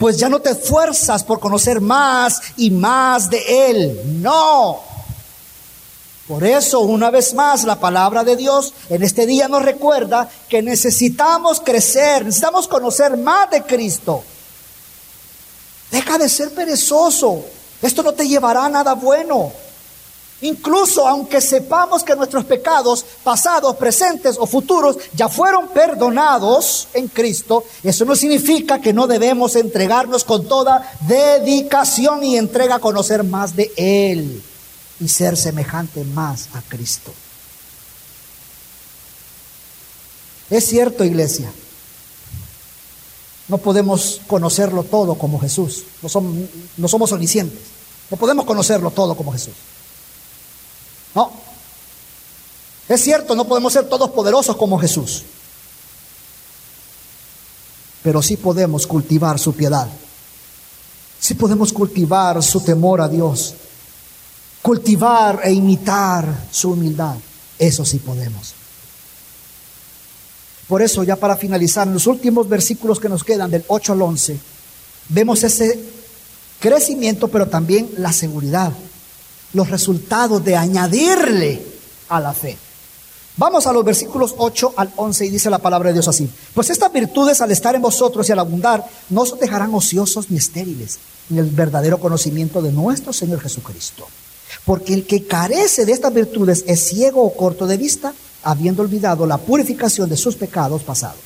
pues 0.00 0.16
ya 0.16 0.30
no 0.30 0.40
te 0.40 0.52
esfuerzas 0.52 1.22
por 1.22 1.38
conocer 1.38 1.78
más 1.78 2.40
y 2.56 2.70
más 2.70 3.28
de 3.28 3.70
Él. 3.70 4.00
No. 4.22 4.80
Por 6.26 6.42
eso, 6.42 6.80
una 6.80 7.10
vez 7.10 7.34
más, 7.34 7.64
la 7.64 7.78
palabra 7.78 8.24
de 8.24 8.34
Dios 8.34 8.72
en 8.88 9.02
este 9.02 9.26
día 9.26 9.46
nos 9.46 9.62
recuerda 9.62 10.26
que 10.48 10.62
necesitamos 10.62 11.60
crecer, 11.60 12.24
necesitamos 12.24 12.66
conocer 12.66 13.18
más 13.18 13.50
de 13.50 13.62
Cristo. 13.62 14.24
Deja 15.90 16.16
de 16.16 16.30
ser 16.30 16.54
perezoso. 16.54 17.44
Esto 17.82 18.02
no 18.02 18.12
te 18.12 18.26
llevará 18.26 18.64
a 18.64 18.70
nada 18.70 18.94
bueno. 18.94 19.52
Incluso 20.42 21.06
aunque 21.06 21.40
sepamos 21.40 22.02
que 22.02 22.16
nuestros 22.16 22.44
pecados 22.44 23.04
pasados, 23.22 23.76
presentes 23.76 24.36
o 24.38 24.46
futuros 24.46 24.96
ya 25.14 25.28
fueron 25.28 25.68
perdonados 25.68 26.88
en 26.94 27.08
Cristo, 27.08 27.64
eso 27.82 28.04
no 28.06 28.16
significa 28.16 28.80
que 28.80 28.92
no 28.92 29.06
debemos 29.06 29.54
entregarnos 29.56 30.24
con 30.24 30.46
toda 30.46 30.90
dedicación 31.06 32.24
y 32.24 32.36
entrega 32.36 32.76
a 32.76 32.80
conocer 32.80 33.22
más 33.22 33.54
de 33.54 33.70
Él 33.76 34.42
y 34.98 35.08
ser 35.08 35.36
semejante 35.36 36.04
más 36.04 36.48
a 36.54 36.62
Cristo. 36.62 37.12
Es 40.48 40.66
cierto, 40.66 41.04
iglesia, 41.04 41.52
no 43.48 43.58
podemos 43.58 44.20
conocerlo 44.26 44.84
todo 44.84 45.16
como 45.16 45.38
Jesús, 45.38 45.84
no 46.02 46.08
somos, 46.08 46.34
no 46.76 46.86
omniscientes, 46.86 47.60
no 48.10 48.16
podemos 48.16 48.46
conocerlo 48.46 48.90
todo 48.90 49.14
como 49.14 49.32
Jesús. 49.32 49.54
No. 51.14 51.30
Es 52.88 53.02
cierto, 53.02 53.34
no 53.34 53.46
podemos 53.46 53.72
ser 53.72 53.88
todos 53.88 54.10
poderosos 54.10 54.56
como 54.56 54.78
Jesús. 54.78 55.22
Pero 58.02 58.22
sí 58.22 58.36
podemos 58.36 58.86
cultivar 58.86 59.38
su 59.38 59.52
piedad. 59.52 59.88
Sí 61.20 61.34
podemos 61.34 61.72
cultivar 61.72 62.42
su 62.42 62.60
temor 62.60 63.00
a 63.00 63.08
Dios. 63.08 63.54
Cultivar 64.62 65.40
e 65.44 65.52
imitar 65.52 66.46
su 66.50 66.72
humildad. 66.72 67.16
Eso 67.58 67.84
sí 67.84 67.98
podemos. 67.98 68.54
Por 70.66 70.82
eso, 70.82 71.02
ya 71.02 71.16
para 71.16 71.36
finalizar, 71.36 71.88
en 71.88 71.94
los 71.94 72.06
últimos 72.06 72.48
versículos 72.48 73.00
que 73.00 73.08
nos 73.08 73.24
quedan, 73.24 73.50
del 73.50 73.64
8 73.66 73.92
al 73.92 74.02
11, 74.02 74.38
vemos 75.08 75.42
ese 75.42 75.78
crecimiento, 76.60 77.28
pero 77.28 77.48
también 77.48 77.90
la 77.98 78.12
seguridad, 78.12 78.72
los 79.52 79.68
resultados 79.70 80.44
de 80.44 80.56
añadirle 80.56 81.62
a 82.08 82.20
la 82.20 82.32
fe. 82.32 82.56
Vamos 83.36 83.66
a 83.66 83.72
los 83.72 83.84
versículos 83.84 84.34
8 84.36 84.74
al 84.76 84.92
11 84.96 85.26
y 85.26 85.30
dice 85.30 85.48
la 85.48 85.58
palabra 85.58 85.88
de 85.88 85.94
Dios 85.94 86.08
así. 86.08 86.28
Pues 86.52 86.68
estas 86.68 86.92
virtudes 86.92 87.40
al 87.40 87.50
estar 87.50 87.74
en 87.74 87.80
vosotros 87.80 88.28
y 88.28 88.32
al 88.32 88.38
abundar 88.38 88.84
no 89.08 89.22
os 89.22 89.38
dejarán 89.38 89.74
ociosos 89.74 90.30
ni 90.30 90.36
estériles 90.36 90.98
en 91.30 91.38
el 91.38 91.46
verdadero 91.46 91.98
conocimiento 91.98 92.60
de 92.60 92.72
nuestro 92.72 93.12
Señor 93.12 93.40
Jesucristo. 93.40 94.06
Porque 94.64 94.92
el 94.92 95.06
que 95.06 95.26
carece 95.26 95.86
de 95.86 95.92
estas 95.92 96.12
virtudes 96.12 96.64
es 96.66 96.86
ciego 96.86 97.22
o 97.22 97.34
corto 97.34 97.66
de 97.66 97.76
vista 97.76 98.12
habiendo 98.42 98.82
olvidado 98.82 99.26
la 99.26 99.38
purificación 99.38 100.08
de 100.08 100.16
sus 100.16 100.36
pecados 100.36 100.82
pasados. 100.82 101.20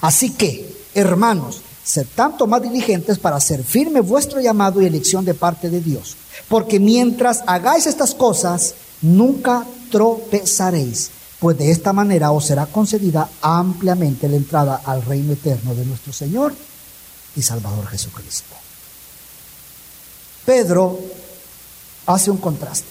Así 0.00 0.30
que, 0.30 0.72
hermanos, 0.94 1.62
sed 1.82 2.06
tanto 2.14 2.46
más 2.46 2.62
diligentes 2.62 3.18
para 3.18 3.36
hacer 3.36 3.64
firme 3.64 4.00
vuestro 4.00 4.40
llamado 4.40 4.80
y 4.80 4.86
elección 4.86 5.24
de 5.24 5.34
parte 5.34 5.70
de 5.70 5.80
Dios. 5.80 6.16
Porque 6.48 6.80
mientras 6.80 7.42
hagáis 7.46 7.86
estas 7.86 8.14
cosas, 8.14 8.74
nunca 9.02 9.66
tropezaréis, 9.90 11.10
pues 11.38 11.58
de 11.58 11.70
esta 11.70 11.92
manera 11.92 12.32
os 12.32 12.46
será 12.46 12.66
concedida 12.66 13.28
ampliamente 13.40 14.28
la 14.28 14.36
entrada 14.36 14.82
al 14.84 15.02
reino 15.02 15.32
eterno 15.32 15.74
de 15.74 15.84
nuestro 15.84 16.12
Señor 16.12 16.54
y 17.36 17.42
Salvador 17.42 17.86
Jesucristo. 17.86 18.54
Pedro 20.44 20.98
hace 22.06 22.30
un 22.30 22.38
contraste. 22.38 22.88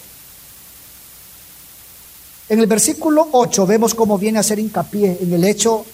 En 2.48 2.58
el 2.58 2.66
versículo 2.66 3.28
8 3.32 3.66
vemos 3.66 3.94
cómo 3.94 4.18
viene 4.18 4.38
a 4.38 4.40
hacer 4.40 4.58
hincapié 4.58 5.18
en 5.20 5.32
el 5.32 5.44
hecho 5.44 5.84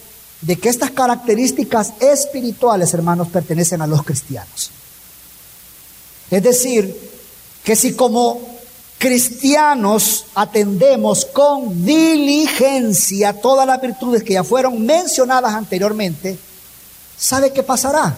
de 0.41 0.57
que 0.57 0.69
estas 0.69 0.91
características 0.91 1.95
espirituales, 2.01 2.95
hermanos, 2.95 3.29
pertenecen 3.29 3.83
a 3.83 3.87
los 3.87 4.03
cristianos. 4.03 4.71
Es 6.31 6.43
decir, 6.43 7.06
que 7.67 7.75
si 7.75 7.95
como 7.95 8.41
cristianos 8.97 10.27
atendemos 10.37 11.25
con 11.27 11.85
diligencia 11.85 13.41
todas 13.41 13.67
las 13.67 13.83
virtudes 13.83 14.23
que 14.23 14.35
ya 14.35 14.45
fueron 14.45 14.87
mencionadas 14.87 15.53
anteriormente, 15.53 16.39
¿sabe 17.19 17.53
qué 17.53 17.65
pasará? 17.65 18.17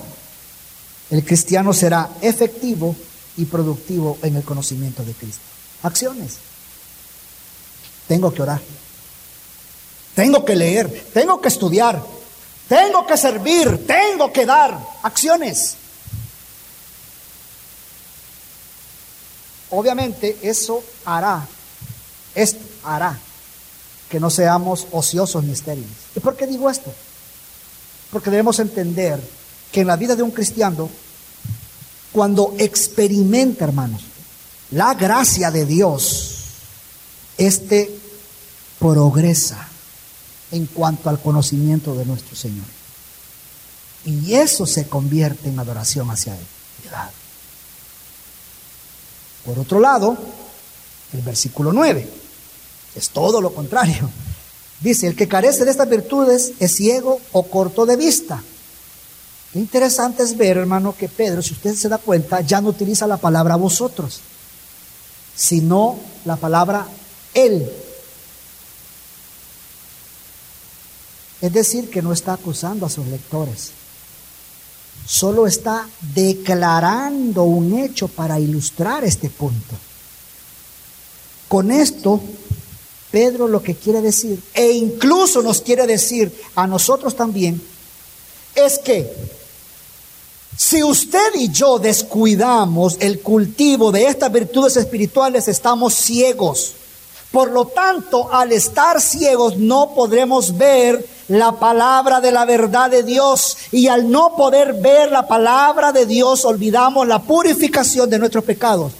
El 1.08 1.24
cristiano 1.24 1.72
será 1.72 2.11
efectivo 2.20 2.94
y 3.38 3.46
productivo 3.46 4.18
en 4.22 4.37
el 4.37 4.42
conocimiento 4.42 5.02
de 5.02 5.14
Cristo. 5.14 5.40
Acciones. 5.82 6.37
Tengo 8.06 8.30
que 8.34 8.42
orar. 8.42 8.61
Tengo 10.14 10.44
que 10.44 10.56
leer. 10.56 11.06
Tengo 11.14 11.40
que 11.40 11.48
estudiar. 11.48 12.04
Tengo 12.68 13.06
que 13.06 13.16
servir. 13.16 13.87
Tengo 13.87 14.30
que 14.30 14.44
dar 14.44 14.78
acciones. 15.02 15.76
Obviamente 19.70 20.38
eso 20.42 20.83
hará, 21.04 21.46
esto 22.35 22.64
hará 22.85 23.18
que 24.09 24.18
no 24.20 24.31
seamos 24.31 24.87
ociosos 24.92 25.44
ni 25.44 25.52
estériles. 25.52 25.90
¿Y 26.16 26.20
por 26.20 26.37
qué 26.37 26.46
digo 26.46 26.70
esto? 26.70 26.92
Porque 28.11 28.31
debemos 28.31 28.59
entender 28.59 29.20
que 29.70 29.83
en 29.83 29.87
la 29.87 29.96
vida 29.96 30.16
de 30.16 30.22
un 30.22 30.31
cristiano, 30.31 30.88
cuando 32.12 32.54
experimenta, 32.59 33.64
hermanos, 33.64 34.02
la 34.70 34.94
gracia 34.94 35.50
de 35.50 35.66
Dios, 35.66 36.37
este 37.37 37.98
progresa 38.78 39.68
en 40.50 40.66
cuanto 40.66 41.11
al 41.11 41.20
conocimiento 41.20 41.94
de 41.94 42.07
nuestro 42.07 42.35
Señor. 42.35 42.64
Y 44.04 44.35
eso 44.35 44.64
se 44.64 44.88
convierte 44.88 45.48
en 45.48 45.59
adoración 45.59 46.11
hacia 46.11 46.35
Él. 46.35 46.46
Por 49.44 49.59
otro 49.59 49.81
lado, 49.81 50.16
el 51.12 51.20
versículo 51.22 51.72
9 51.72 52.09
es 52.94 53.11
todo 53.11 53.40
lo 53.40 53.55
contrario. 53.55 54.11
Dice, 54.81 55.09
el 55.09 55.16
que 55.16 55.29
carece 55.29 55.64
de 55.64 55.70
estas 55.70 55.88
virtudes 55.88 56.53
es 56.61 56.74
ciego 56.74 57.20
o 57.33 57.44
corto 57.44 57.87
de 57.87 57.96
vista. 57.96 58.42
Qué 59.53 59.59
interesante 59.59 60.22
es 60.22 60.37
ver, 60.37 60.59
hermano, 60.59 60.94
que 60.96 61.09
Pedro, 61.09 61.42
si 61.42 61.55
usted 61.55 61.74
se 61.74 61.88
da 61.88 61.98
cuenta, 61.98 62.42
ya 62.42 62.61
no 62.61 62.68
utiliza 62.68 63.07
la 63.07 63.16
palabra 63.16 63.57
vosotros, 63.57 64.20
sino 65.35 65.98
la 66.24 66.37
palabra 66.37 66.87
él. 67.35 67.68
Es 71.40 71.53
decir, 71.53 71.88
que 71.88 72.03
no 72.03 72.12
está 72.12 72.35
acusando 72.35 72.85
a 72.85 72.90
sus 72.90 73.07
lectores, 73.07 73.70
solo 75.09 75.47
está 75.47 75.88
declarando 76.14 77.44
un 77.44 77.79
hecho 77.79 78.09
para 78.09 78.38
ilustrar 78.38 79.05
este 79.05 79.31
punto. 79.31 79.75
Con 81.49 81.71
esto, 81.71 82.21
Pedro 83.11 83.49
lo 83.49 83.62
que 83.62 83.75
quiere 83.75 84.03
decir, 84.03 84.38
e 84.53 84.71
incluso 84.73 85.40
nos 85.40 85.62
quiere 85.62 85.87
decir 85.87 86.31
a 86.55 86.66
nosotros 86.66 87.16
también, 87.16 87.59
es 88.55 88.79
que 88.79 89.11
si 90.55 90.83
usted 90.83 91.35
y 91.37 91.51
yo 91.51 91.79
descuidamos 91.79 92.99
el 93.01 93.21
cultivo 93.21 93.90
de 93.90 94.09
estas 94.09 94.31
virtudes 94.31 94.77
espirituales, 94.77 95.49
estamos 95.49 95.94
ciegos. 95.94 96.75
Por 97.33 97.51
lo 97.51 97.66
tanto, 97.68 98.31
al 98.31 98.53
estar 98.53 99.01
ciegos 99.01 99.57
no 99.57 99.94
podremos 99.94 100.59
ver 100.59 101.17
la 101.29 101.53
palabra 101.53 102.21
de 102.21 102.33
la 102.33 102.45
verdad 102.45 102.91
de 102.91 103.03
Dios 103.03 103.57
y 103.71 103.88
al 103.88 104.11
no 104.11 104.35
poder 104.35 104.75
ver 104.75 105.12
la 105.12 105.27
palabra 105.27 105.93
de 105.93 106.07
Dios 106.07 106.45
olvidamos 106.45 107.07
la 107.07 107.21
purificación 107.21 108.09
de 108.09 108.19
nuestros 108.19 108.45
pecados. 108.45 108.93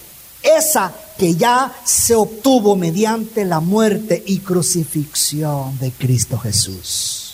Esa 0.43 0.93
que 1.17 1.35
ya 1.35 1.73
se 1.85 2.15
obtuvo 2.15 2.77
mediante 2.77 3.45
la 3.45 3.61
muerte 3.61 4.23
y 4.27 4.39
crucifixión 4.39 5.79
de 5.79 5.91
Cristo 5.91 6.39
Jesús. 6.39 7.25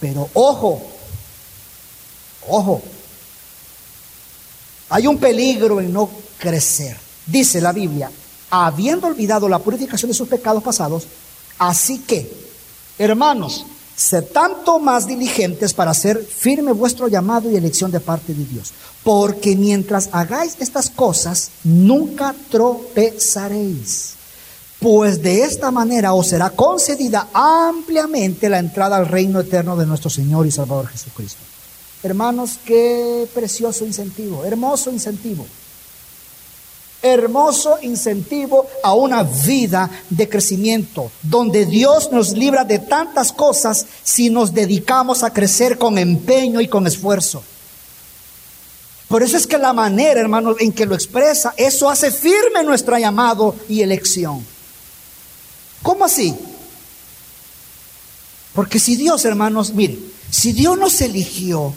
Pero 0.00 0.28
ojo, 0.32 0.82
ojo, 2.48 2.82
hay 4.88 5.06
un 5.06 5.18
peligro 5.18 5.80
en 5.80 5.92
no 5.92 6.10
crecer. 6.38 6.96
Dice 7.26 7.60
la 7.60 7.72
Biblia, 7.72 8.10
habiendo 8.50 9.06
olvidado 9.06 9.48
la 9.48 9.58
purificación 9.60 10.10
de 10.10 10.16
sus 10.16 10.26
pecados 10.26 10.62
pasados, 10.62 11.06
así 11.60 11.98
que, 12.00 12.28
hermanos, 12.98 13.64
sed 13.94 14.24
tanto 14.32 14.78
más 14.80 15.06
diligentes 15.06 15.74
para 15.74 15.90
hacer 15.90 16.24
firme 16.24 16.72
vuestro 16.72 17.06
llamado 17.06 17.50
y 17.50 17.56
elección 17.56 17.90
de 17.90 18.00
parte 18.00 18.34
de 18.34 18.44
Dios. 18.46 18.72
Porque 19.04 19.54
mientras 19.54 20.08
hagáis 20.12 20.56
estas 20.58 20.90
cosas, 20.90 21.50
nunca 21.62 22.34
tropezaréis. 22.50 24.14
Pues 24.80 25.22
de 25.22 25.44
esta 25.44 25.70
manera 25.70 26.14
os 26.14 26.28
será 26.28 26.50
concedida 26.50 27.28
ampliamente 27.34 28.48
la 28.48 28.58
entrada 28.58 28.96
al 28.96 29.06
reino 29.06 29.40
eterno 29.40 29.76
de 29.76 29.84
nuestro 29.84 30.08
Señor 30.08 30.46
y 30.46 30.50
Salvador 30.50 30.88
Jesucristo. 30.88 31.42
Hermanos, 32.02 32.58
qué 32.64 33.28
precioso 33.34 33.84
incentivo, 33.84 34.46
hermoso 34.46 34.90
incentivo 34.90 35.46
hermoso 37.02 37.78
incentivo 37.82 38.66
a 38.82 38.94
una 38.94 39.22
vida 39.22 39.90
de 40.10 40.28
crecimiento, 40.28 41.10
donde 41.22 41.66
Dios 41.66 42.12
nos 42.12 42.32
libra 42.32 42.64
de 42.64 42.78
tantas 42.78 43.32
cosas 43.32 43.86
si 44.02 44.30
nos 44.30 44.52
dedicamos 44.52 45.22
a 45.22 45.32
crecer 45.32 45.78
con 45.78 45.98
empeño 45.98 46.60
y 46.60 46.68
con 46.68 46.86
esfuerzo. 46.86 47.42
Por 49.08 49.22
eso 49.22 49.36
es 49.36 49.46
que 49.46 49.58
la 49.58 49.72
manera, 49.72 50.20
hermanos, 50.20 50.56
en 50.60 50.72
que 50.72 50.86
lo 50.86 50.94
expresa, 50.94 51.52
eso 51.56 51.90
hace 51.90 52.12
firme 52.12 52.62
nuestro 52.62 52.96
llamado 52.96 53.56
y 53.68 53.82
elección. 53.82 54.44
¿Cómo 55.82 56.04
así? 56.04 56.34
Porque 58.54 58.78
si 58.78 58.94
Dios, 58.96 59.24
hermanos, 59.24 59.72
mire, 59.72 59.98
si 60.30 60.52
Dios 60.52 60.78
nos 60.78 61.00
eligió, 61.00 61.74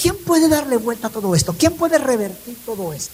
¿quién 0.00 0.16
puede 0.16 0.48
darle 0.48 0.78
vuelta 0.78 1.08
a 1.08 1.10
todo 1.10 1.34
esto? 1.34 1.54
¿Quién 1.56 1.74
puede 1.74 1.98
revertir 1.98 2.56
todo 2.64 2.92
esto? 2.92 3.12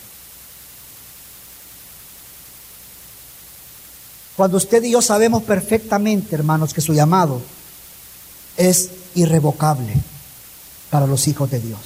Cuando 4.37 4.59
usted 4.59 4.83
y 4.83 4.91
yo 4.91 5.01
sabemos 5.01 5.43
perfectamente, 5.43 6.35
hermanos, 6.35 6.75
que 6.75 6.83
su 6.83 6.93
llamado 6.93 7.41
es 8.57 8.91
irrevocable 9.15 9.95
para 10.91 11.07
los 11.07 11.27
hijos 11.27 11.51
de 11.51 11.61
Dios. 11.61 11.81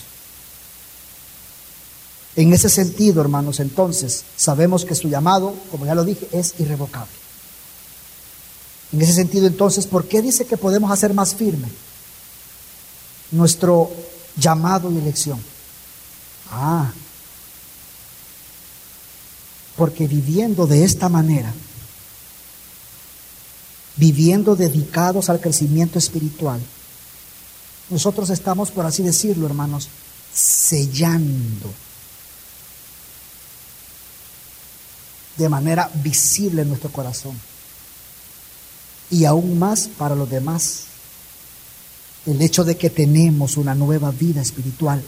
En 2.36 2.52
ese 2.52 2.68
sentido, 2.68 3.20
hermanos, 3.20 3.60
entonces 3.60 4.24
sabemos 4.36 4.84
que 4.84 4.94
su 4.94 5.08
llamado, 5.08 5.54
como 5.70 5.86
ya 5.86 5.94
lo 5.94 6.04
dije, 6.04 6.28
es 6.32 6.54
irrevocable. 6.58 7.12
En 8.92 9.00
ese 9.00 9.12
sentido, 9.12 9.46
entonces, 9.46 9.86
¿por 9.86 10.06
qué 10.08 10.20
dice 10.20 10.46
que 10.46 10.56
podemos 10.56 10.90
hacer 10.90 11.14
más 11.14 11.34
firme 11.34 11.68
nuestro 13.30 13.90
llamado 14.36 14.90
y 14.90 14.98
elección? 14.98 15.40
Ah, 16.50 16.90
porque 19.76 20.08
viviendo 20.08 20.66
de 20.66 20.84
esta 20.84 21.08
manera, 21.08 21.52
viviendo 24.00 24.56
dedicados 24.56 25.28
al 25.28 25.40
crecimiento 25.40 25.98
espiritual, 25.98 26.60
nosotros 27.90 28.30
estamos, 28.30 28.70
por 28.70 28.86
así 28.86 29.02
decirlo, 29.02 29.46
hermanos, 29.46 29.88
sellando 30.32 31.70
de 35.36 35.48
manera 35.48 35.90
visible 36.02 36.62
en 36.62 36.68
nuestro 36.68 36.90
corazón. 36.90 37.38
Y 39.10 39.24
aún 39.24 39.58
más 39.58 39.88
para 39.88 40.14
los 40.14 40.30
demás. 40.30 40.84
El 42.26 42.40
hecho 42.42 42.64
de 42.64 42.76
que 42.76 42.90
tenemos 42.90 43.56
una 43.56 43.74
nueva 43.74 44.10
vida 44.12 44.40
espiritual 44.40 45.02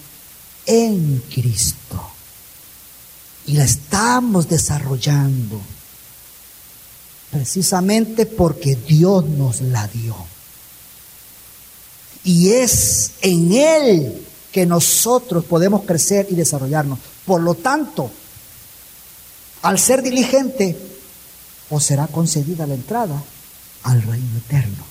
en 0.67 1.23
Cristo. 1.33 2.03
Y 3.47 3.53
la 3.53 3.65
estamos 3.65 4.49
desarrollando 4.49 5.61
precisamente 7.33 8.27
porque 8.27 8.77
Dios 8.77 9.25
nos 9.25 9.63
la 9.63 9.89
dio. 9.89 10.15
Y 12.25 12.51
es 12.51 13.13
en 13.23 13.53
Él 13.53 14.27
que 14.53 14.67
nosotros 14.67 15.45
podemos 15.47 15.83
crecer 15.85 16.27
y 16.31 16.35
desarrollarnos. 16.35 16.99
Por 17.25 17.41
lo 17.41 17.55
tanto, 17.55 18.11
al 19.63 19.79
ser 19.79 20.03
diligente, 20.03 20.77
os 21.71 21.83
será 21.83 22.07
concedida 22.07 22.67
la 22.67 22.75
entrada 22.75 23.21
al 23.85 24.03
reino 24.03 24.39
eterno. 24.39 24.85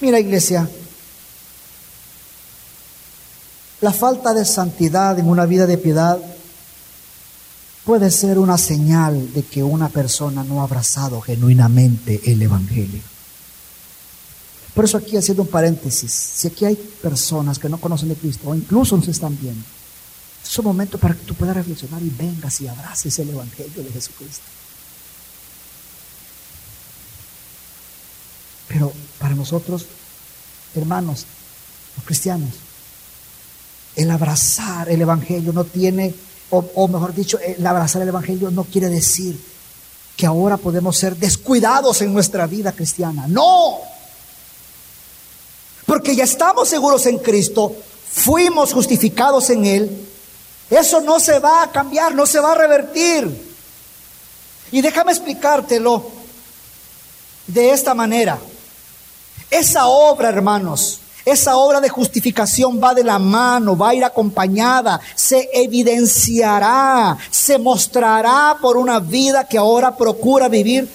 Mira, 0.00 0.18
iglesia, 0.18 0.68
la 3.80 3.92
falta 3.92 4.34
de 4.34 4.44
santidad 4.44 5.16
en 5.20 5.28
una 5.28 5.46
vida 5.46 5.66
de 5.66 5.78
piedad 5.78 6.18
puede 7.84 8.10
ser 8.10 8.38
una 8.38 8.58
señal 8.58 9.32
de 9.32 9.42
que 9.42 9.62
una 9.62 9.88
persona 9.88 10.44
no 10.44 10.60
ha 10.60 10.64
abrazado 10.64 11.20
genuinamente 11.20 12.20
el 12.30 12.42
Evangelio. 12.42 13.00
Por 14.74 14.84
eso 14.86 14.96
aquí 14.96 15.16
haciendo 15.16 15.42
un 15.42 15.48
paréntesis, 15.48 16.10
si 16.10 16.48
aquí 16.48 16.64
hay 16.64 16.76
personas 16.76 17.58
que 17.58 17.68
no 17.68 17.78
conocen 17.78 18.08
de 18.08 18.14
Cristo 18.14 18.48
o 18.48 18.54
incluso 18.54 18.96
nos 18.96 19.08
están 19.08 19.36
viendo, 19.38 19.64
es 20.42 20.58
un 20.58 20.64
momento 20.64 20.98
para 20.98 21.14
que 21.14 21.24
tú 21.24 21.34
puedas 21.34 21.56
reflexionar 21.56 22.02
y 22.02 22.10
vengas 22.10 22.60
y 22.60 22.68
abraces 22.68 23.18
el 23.18 23.30
Evangelio 23.30 23.82
de 23.82 23.90
Jesucristo. 23.90 24.44
Pero 28.68 28.92
para 29.18 29.34
nosotros, 29.34 29.86
hermanos, 30.74 31.26
los 31.96 32.04
cristianos, 32.06 32.50
el 33.94 34.10
abrazar 34.10 34.88
el 34.88 35.02
Evangelio 35.02 35.52
no 35.52 35.64
tiene, 35.64 36.14
o, 36.52 36.64
o, 36.74 36.88
mejor 36.88 37.14
dicho, 37.14 37.38
el 37.38 37.66
abrazar 37.66 38.02
el 38.02 38.08
Evangelio 38.08 38.50
no 38.50 38.64
quiere 38.64 38.88
decir 38.88 39.40
que 40.16 40.26
ahora 40.26 40.58
podemos 40.58 40.96
ser 40.96 41.16
descuidados 41.16 42.02
en 42.02 42.12
nuestra 42.12 42.46
vida 42.46 42.72
cristiana. 42.72 43.26
No, 43.26 43.78
porque 45.86 46.14
ya 46.14 46.24
estamos 46.24 46.68
seguros 46.68 47.06
en 47.06 47.18
Cristo, 47.18 47.74
fuimos 48.10 48.72
justificados 48.72 49.50
en 49.50 49.64
Él, 49.64 50.08
eso 50.70 51.00
no 51.00 51.20
se 51.20 51.38
va 51.38 51.62
a 51.62 51.70
cambiar, 51.70 52.14
no 52.14 52.26
se 52.26 52.40
va 52.40 52.52
a 52.52 52.54
revertir. 52.54 53.54
Y 54.70 54.80
déjame 54.80 55.12
explicártelo 55.12 56.10
de 57.46 57.70
esta 57.70 57.92
manera. 57.92 58.38
Esa 59.50 59.86
obra, 59.86 60.30
hermanos, 60.30 61.01
esa 61.24 61.56
obra 61.56 61.80
de 61.80 61.88
justificación 61.88 62.80
va 62.82 62.94
de 62.94 63.04
la 63.04 63.18
mano, 63.18 63.76
va 63.76 63.90
a 63.90 63.94
ir 63.94 64.04
acompañada, 64.04 65.00
se 65.14 65.48
evidenciará, 65.52 67.16
se 67.30 67.58
mostrará 67.58 68.56
por 68.60 68.76
una 68.76 68.98
vida 68.98 69.44
que 69.44 69.58
ahora 69.58 69.96
procura 69.96 70.48
vivir 70.48 70.88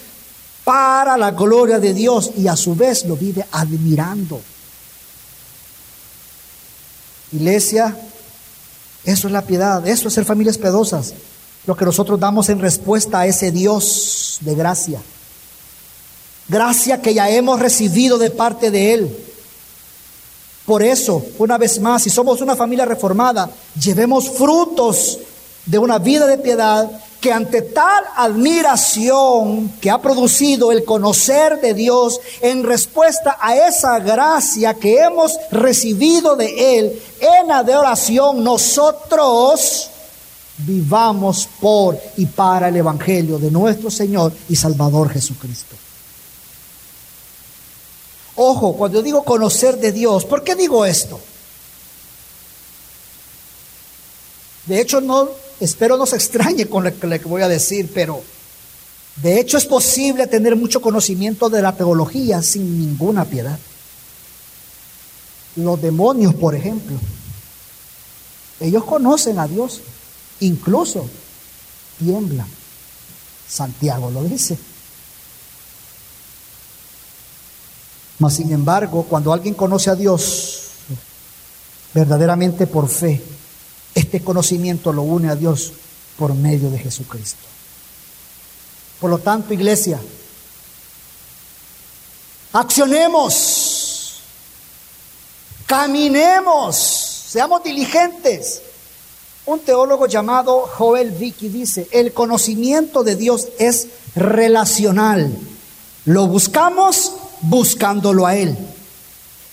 para 0.66 1.16
la 1.18 1.32
gloria 1.32 1.80
de 1.80 1.94
Dios 1.94 2.32
y 2.38 2.48
a 2.48 2.58
su 2.58 2.76
vez 2.76 3.06
lo 3.06 3.16
vive 3.16 3.46
admirando. 3.52 4.42
Iglesia, 7.32 7.98
eso 9.06 9.28
es 9.28 9.32
la 9.32 9.44
piedad, 9.44 9.88
eso 9.88 10.10
es 10.10 10.14
ser 10.14 10.26
familias 10.26 10.58
pedosas, 10.58 11.14
lo 11.66 11.78
que 11.78 11.86
nosotros 11.86 12.20
damos 12.20 12.50
en 12.50 12.60
respuesta 12.60 13.22
a 13.22 13.28
ese 13.28 13.52
Dios 13.52 14.40
de 14.42 14.56
gracia. 14.56 15.02
Gracia 16.50 17.02
que 17.02 17.14
ya 17.14 17.30
hemos 17.30 17.60
recibido 17.60 18.18
de 18.18 18.30
parte 18.30 18.72
de 18.72 18.94
Él. 18.94 19.27
Por 20.68 20.84
eso, 20.84 21.24
una 21.38 21.58
vez 21.58 21.80
más, 21.80 22.04
si 22.04 22.10
somos 22.10 22.42
una 22.42 22.54
familia 22.54 22.84
reformada, 22.84 23.50
llevemos 23.82 24.30
frutos 24.30 25.18
de 25.66 25.80
una 25.80 25.98
vida 25.98 26.28
de 26.28 26.38
piedad 26.38 26.92
que 27.22 27.32
ante 27.32 27.62
tal 27.62 28.04
admiración 28.18 29.70
que 29.80 29.90
ha 29.90 30.02
producido 30.02 30.74
el 30.74 30.84
conocer 30.84 31.62
de 31.62 31.74
Dios 31.74 32.20
en 32.42 32.66
respuesta 32.66 33.38
a 33.40 33.56
esa 33.56 33.98
gracia 34.00 34.74
que 34.74 35.00
hemos 35.00 35.38
recibido 35.52 36.36
de 36.36 36.78
Él 36.78 37.02
en 37.22 37.50
adoración, 37.50 38.44
nosotros 38.44 39.90
vivamos 40.58 41.48
por 41.62 41.98
y 42.18 42.26
para 42.26 42.68
el 42.68 42.76
Evangelio 42.76 43.40
de 43.40 43.52
nuestro 43.52 43.90
Señor 43.90 44.34
y 44.50 44.58
Salvador 44.58 45.12
Jesucristo. 45.12 45.87
Ojo, 48.38 48.74
cuando 48.74 49.02
digo 49.02 49.24
conocer 49.24 49.78
de 49.78 49.92
Dios, 49.92 50.24
¿por 50.24 50.44
qué 50.44 50.56
digo 50.56 50.86
esto? 50.86 51.20
De 54.68 54.80
hecho, 54.80 55.02
no 55.02 55.30
Espero 55.60 55.98
no 55.98 56.06
se 56.06 56.16
extrañe 56.16 56.68
con 56.68 56.84
lo 56.84 56.92
que 57.00 57.28
voy 57.28 57.42
a 57.42 57.48
decir, 57.48 57.90
pero 57.94 58.22
de 59.16 59.40
hecho 59.40 59.58
es 59.58 59.66
posible 59.66 60.28
tener 60.28 60.56
mucho 60.56 60.82
conocimiento 60.82 61.50
de 61.50 61.64
la 61.64 61.76
teología 61.76 62.44
sin 62.44 62.80
ninguna 62.80 63.26
piedad. 63.26 63.58
Los 65.56 65.82
demonios, 65.82 66.36
por 66.36 66.54
ejemplo, 66.54 66.96
ellos 68.60 68.84
conocen 68.84 69.40
a 69.40 69.48
Dios, 69.48 69.82
incluso 70.42 71.10
tiemblan. 71.98 72.48
Santiago 73.48 74.12
lo 74.12 74.24
dice. 74.24 74.58
Mas 78.20 78.36
sin 78.36 78.52
embargo, 78.52 79.06
cuando 79.08 79.32
alguien 79.32 79.54
conoce 79.54 79.90
a 79.90 79.96
Dios 79.96 80.64
verdaderamente 81.94 82.68
por 82.68 82.90
fe, 82.90 83.22
este 83.94 84.22
conocimiento 84.22 84.92
lo 84.94 85.04
une 85.04 85.30
a 85.30 85.36
Dios 85.36 85.74
por 86.18 86.34
medio 86.34 86.70
de 86.70 86.80
Jesucristo. 86.80 87.42
Por 89.00 89.12
lo 89.12 89.20
tanto, 89.20 89.54
iglesia, 89.54 90.00
accionemos, 92.54 94.22
caminemos, 95.68 96.76
seamos 96.76 97.64
diligentes. 97.64 98.62
Un 99.46 99.60
teólogo 99.60 100.08
llamado 100.08 100.62
Joel 100.62 101.12
Vicky 101.12 101.50
dice, 101.50 101.88
el 101.92 102.14
conocimiento 102.14 103.04
de 103.04 103.16
Dios 103.16 103.48
es 103.60 103.88
relacional. 104.16 105.32
Lo 106.06 106.28
buscamos 106.28 107.14
buscándolo 107.50 108.26
a 108.26 108.36
Él. 108.36 108.58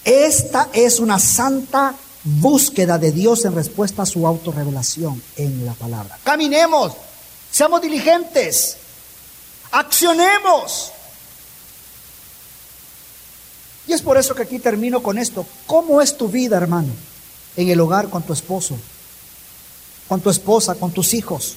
Esta 0.04 0.68
es 0.72 0.98
una 0.98 1.18
santa 1.18 1.94
búsqueda 2.24 2.98
de 2.98 3.12
Dios 3.12 3.44
en 3.44 3.54
respuesta 3.54 4.02
a 4.02 4.06
su 4.06 4.26
autorrevelación 4.26 5.22
en 5.36 5.64
la 5.64 5.72
palabra. 5.74 6.18
Caminemos, 6.24 6.92
seamos 7.50 7.80
diligentes, 7.80 8.76
accionemos. 9.70 10.90
Y 13.86 13.92
es 13.92 14.02
por 14.02 14.16
eso 14.16 14.34
que 14.34 14.42
aquí 14.42 14.58
termino 14.58 15.02
con 15.02 15.18
esto. 15.18 15.46
¿Cómo 15.66 16.00
es 16.00 16.16
tu 16.16 16.28
vida, 16.28 16.56
hermano? 16.56 16.92
En 17.56 17.68
el 17.68 17.80
hogar 17.80 18.08
con 18.08 18.22
tu 18.22 18.32
esposo, 18.32 18.76
con 20.08 20.20
tu 20.20 20.30
esposa, 20.30 20.74
con 20.74 20.90
tus 20.90 21.12
hijos. 21.14 21.56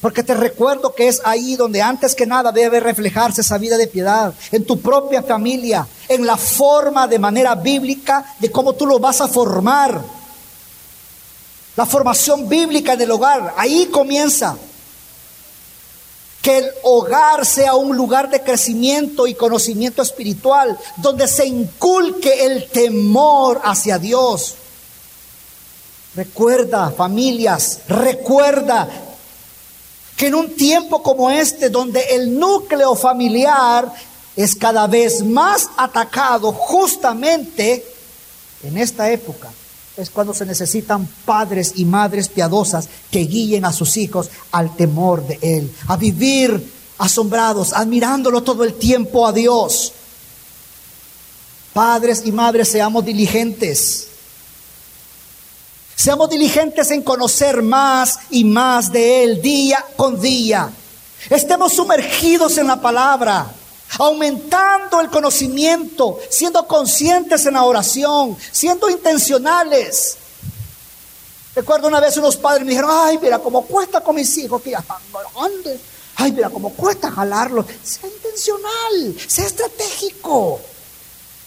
Porque 0.00 0.22
te 0.22 0.34
recuerdo 0.34 0.94
que 0.94 1.08
es 1.08 1.20
ahí 1.24 1.56
donde 1.56 1.82
antes 1.82 2.14
que 2.14 2.26
nada 2.26 2.52
debe 2.52 2.80
reflejarse 2.80 3.42
esa 3.42 3.58
vida 3.58 3.76
de 3.76 3.86
piedad, 3.86 4.32
en 4.50 4.64
tu 4.64 4.80
propia 4.80 5.22
familia, 5.22 5.86
en 6.08 6.24
la 6.24 6.38
forma 6.38 7.06
de 7.06 7.18
manera 7.18 7.54
bíblica 7.54 8.34
de 8.38 8.50
cómo 8.50 8.72
tú 8.72 8.86
lo 8.86 8.98
vas 8.98 9.20
a 9.20 9.28
formar. 9.28 10.00
La 11.76 11.84
formación 11.84 12.48
bíblica 12.48 12.96
del 12.96 13.10
hogar, 13.10 13.54
ahí 13.58 13.86
comienza. 13.86 14.56
Que 16.40 16.56
el 16.56 16.70
hogar 16.82 17.44
sea 17.44 17.74
un 17.74 17.94
lugar 17.94 18.30
de 18.30 18.42
crecimiento 18.42 19.26
y 19.26 19.34
conocimiento 19.34 20.00
espiritual, 20.00 20.78
donde 20.96 21.28
se 21.28 21.44
inculque 21.44 22.46
el 22.46 22.70
temor 22.70 23.60
hacia 23.62 23.98
Dios. 23.98 24.54
Recuerda, 26.14 26.90
familias, 26.90 27.80
recuerda 27.86 28.88
que 30.20 30.26
en 30.26 30.34
un 30.34 30.54
tiempo 30.54 31.02
como 31.02 31.30
este, 31.30 31.70
donde 31.70 32.02
el 32.10 32.38
núcleo 32.38 32.94
familiar 32.94 33.90
es 34.36 34.54
cada 34.54 34.86
vez 34.86 35.24
más 35.24 35.70
atacado, 35.78 36.52
justamente 36.52 37.82
en 38.62 38.76
esta 38.76 39.10
época, 39.10 39.48
es 39.96 40.10
cuando 40.10 40.34
se 40.34 40.44
necesitan 40.44 41.08
padres 41.24 41.72
y 41.76 41.86
madres 41.86 42.28
piadosas 42.28 42.86
que 43.10 43.20
guíen 43.20 43.64
a 43.64 43.72
sus 43.72 43.96
hijos 43.96 44.28
al 44.52 44.76
temor 44.76 45.26
de 45.26 45.38
Él, 45.40 45.72
a 45.88 45.96
vivir 45.96 46.70
asombrados, 46.98 47.72
admirándolo 47.72 48.42
todo 48.42 48.64
el 48.64 48.74
tiempo 48.74 49.26
a 49.26 49.32
Dios. 49.32 49.94
Padres 51.72 52.24
y 52.26 52.32
madres, 52.32 52.68
seamos 52.68 53.06
diligentes. 53.06 54.09
Seamos 56.00 56.30
diligentes 56.30 56.90
en 56.92 57.02
conocer 57.02 57.60
más 57.60 58.20
y 58.30 58.42
más 58.42 58.90
de 58.90 59.22
Él 59.22 59.42
día 59.42 59.84
con 59.96 60.18
día. 60.18 60.70
Estemos 61.28 61.74
sumergidos 61.74 62.56
en 62.56 62.68
la 62.68 62.80
palabra, 62.80 63.46
aumentando 63.98 64.98
el 65.02 65.10
conocimiento, 65.10 66.18
siendo 66.30 66.66
conscientes 66.66 67.44
en 67.44 67.52
la 67.52 67.64
oración, 67.64 68.34
siendo 68.50 68.88
intencionales. 68.88 70.16
Recuerdo 71.54 71.88
una 71.88 72.00
vez 72.00 72.16
unos 72.16 72.38
padres 72.38 72.64
me 72.64 72.70
dijeron, 72.70 72.92
ay, 72.94 73.18
mira 73.20 73.38
cómo 73.38 73.66
cuesta 73.66 74.00
con 74.00 74.16
mis 74.16 74.38
hijos, 74.38 74.62
que 74.62 74.70
ya 74.70 74.78
están 74.78 75.02
grandes. 75.34 75.82
Ay, 76.16 76.32
mira 76.32 76.48
cómo 76.48 76.70
cuesta 76.72 77.10
jalarlos. 77.10 77.66
Sea 77.84 78.08
intencional, 78.08 79.16
sea 79.26 79.44
estratégico. 79.44 80.62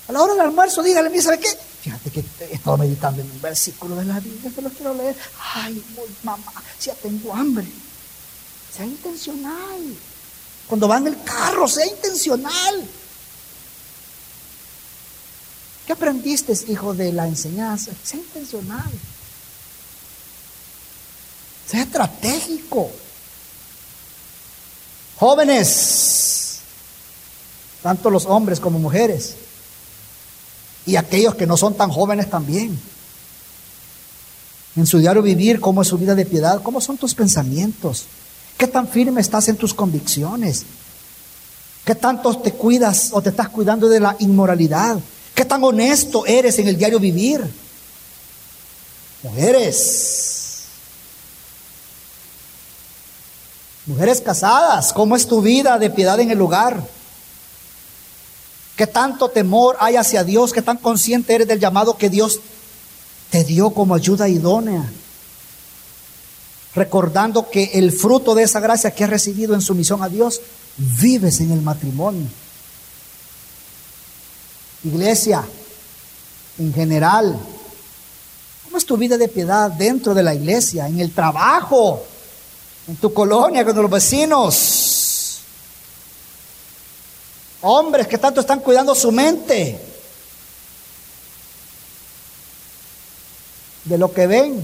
A 0.10 0.12
la 0.12 0.22
hora 0.22 0.34
del 0.34 0.43
almuerzo, 0.43 0.84
dígale, 0.84 1.10
mira, 1.10 1.24
¿sabe 1.24 1.39
qué? 1.39 1.49
Fíjate 1.84 2.12
que 2.12 2.24
he 2.40 2.54
estado 2.54 2.78
meditando 2.78 3.22
en 3.22 3.30
un 3.30 3.42
versículo 3.42 3.98
de 3.98 4.06
la 4.06 4.18
Biblia 4.22 4.50
que 4.56 4.62
lo 4.62 4.70
quiero 4.70 4.94
leer. 4.94 5.18
Ay, 5.54 5.84
mamá, 6.24 6.64
ya 6.80 6.94
tengo 6.96 7.34
hambre. 7.34 7.68
Sea 8.74 8.86
intencional. 8.86 9.82
Cuando 10.66 10.88
va 10.88 11.00
en 11.00 11.08
el 11.08 11.24
carro, 11.24 11.68
sea 11.68 11.86
intencional. 11.86 12.88
¿Qué 15.86 15.92
aprendiste, 15.92 16.54
hijo, 16.70 16.94
de 16.94 17.12
la 17.12 17.28
enseñanza? 17.28 17.92
Sea 18.02 18.22
intencional. 18.22 18.92
Sea 21.68 21.82
estratégico. 21.82 22.90
Jóvenes, 25.18 26.60
tanto 27.82 28.10
los 28.10 28.26
hombres 28.26 28.62
como 28.62 28.80
mujeres, 28.80 29.36
y 30.86 30.96
aquellos 30.96 31.36
que 31.36 31.48
no 31.48 31.58
son 31.58 31.76
tan 31.76 31.90
jóvenes 31.90 32.30
también. 32.30 32.80
En 34.76 34.88
su 34.88 34.98
diario 35.00 35.22
vivir, 35.22 35.60
cómo 35.60 35.82
es 35.82 35.88
su 35.88 35.98
vida 35.98 36.16
de 36.16 36.26
piedad, 36.26 36.62
cómo 36.62 36.82
son 36.82 36.98
tus 36.98 37.14
pensamientos, 37.14 38.06
qué 38.58 38.68
tan 38.68 38.88
firme 38.88 39.22
estás 39.22 39.48
en 39.48 39.56
tus 39.56 39.74
convicciones, 39.74 40.66
qué 41.86 41.96
tanto 41.96 42.36
te 42.38 42.54
cuidas 42.54 43.10
o 43.14 43.22
te 43.22 43.30
estás 43.30 43.50
cuidando 43.50 43.88
de 43.88 44.00
la 44.00 44.16
inmoralidad, 44.20 44.98
qué 45.36 45.46
tan 45.46 45.64
honesto 45.64 46.26
eres 46.26 46.58
en 46.60 46.68
el 46.68 46.78
diario 46.78 47.00
vivir. 47.00 47.44
Mujeres, 49.22 50.64
mujeres 53.86 54.22
casadas, 54.22 54.92
¿cómo 54.92 55.16
es 55.16 55.28
tu 55.28 55.42
vida 55.42 55.78
de 55.78 55.90
piedad 55.92 56.20
en 56.20 56.32
el 56.32 56.38
lugar? 56.38 56.84
¿Qué 58.76 58.88
tanto 58.88 59.30
temor 59.30 59.78
hay 59.80 59.95
hacia 59.95 60.24
Dios? 60.24 60.51
¿Qué 60.51 60.61
tan 60.61 60.78
consciente 60.78 61.36
eres 61.36 61.47
del 61.47 61.59
llamado 61.59 61.97
que 61.97 62.09
Dios 62.09 62.39
te 63.30 63.43
dio 63.43 63.69
como 63.71 63.93
ayuda 63.93 64.28
idónea? 64.28 64.91
Recordando 66.74 67.49
que 67.49 67.71
el 67.74 67.91
fruto 67.91 68.34
de 68.34 68.43
esa 68.43 68.59
gracia 68.59 68.91
que 68.91 69.03
has 69.03 69.09
recibido 69.09 69.53
en 69.53 69.61
sumisión 69.61 70.01
a 70.01 70.09
Dios, 70.09 70.41
vives 70.78 71.39
en 71.39 71.51
el 71.51 71.61
matrimonio. 71.61 72.26
Iglesia, 74.84 75.43
en 76.57 76.74
general, 76.74 77.38
¿cómo 78.63 78.78
es 78.78 78.86
tu 78.86 78.97
vida 78.97 79.17
de 79.17 79.28
piedad 79.28 79.69
dentro 79.69 80.15
de 80.15 80.24
la 80.24 80.34
iglesia, 80.34 80.88
en 80.88 80.99
el 80.99 81.11
trabajo, 81.11 82.03
en 82.88 82.95
tu 82.95 83.13
colonia, 83.13 83.63
con 83.63 83.76
los 83.76 83.91
vecinos? 83.91 85.03
Hombres 87.66 88.07
que 88.07 88.18
tanto 88.18 88.41
están 88.41 88.59
cuidando 88.59 88.93
su 88.93 89.09
mente 89.09 89.80
de 93.86 93.97
lo 93.97 94.14
que 94.14 94.28
ven 94.28 94.61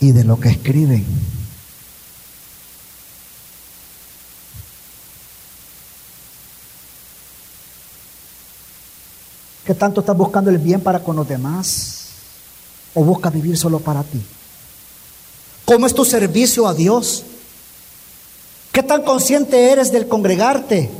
y 0.00 0.12
de 0.12 0.22
lo 0.22 0.38
que 0.38 0.50
escriben. 0.50 1.06
¿Qué 9.64 9.74
tanto 9.74 10.00
estás 10.00 10.14
buscando 10.14 10.50
el 10.50 10.58
bien 10.58 10.82
para 10.82 11.02
con 11.02 11.16
los 11.16 11.26
demás? 11.26 12.08
¿O 12.92 13.02
buscas 13.02 13.32
vivir 13.32 13.56
solo 13.56 13.80
para 13.80 14.02
ti? 14.02 14.22
¿Cómo 15.64 15.86
es 15.86 15.94
tu 15.94 16.04
servicio 16.04 16.68
a 16.68 16.74
Dios? 16.74 17.24
¿Qué 18.74 18.82
tan 18.82 19.02
consciente 19.02 19.70
eres 19.70 19.92
del 19.92 20.08
congregarte? 20.08 20.90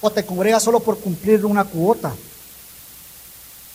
¿O 0.00 0.08
te 0.12 0.24
congregas 0.24 0.62
solo 0.62 0.78
por 0.78 1.00
cumplir 1.00 1.44
una 1.44 1.64
cuota? 1.64 2.14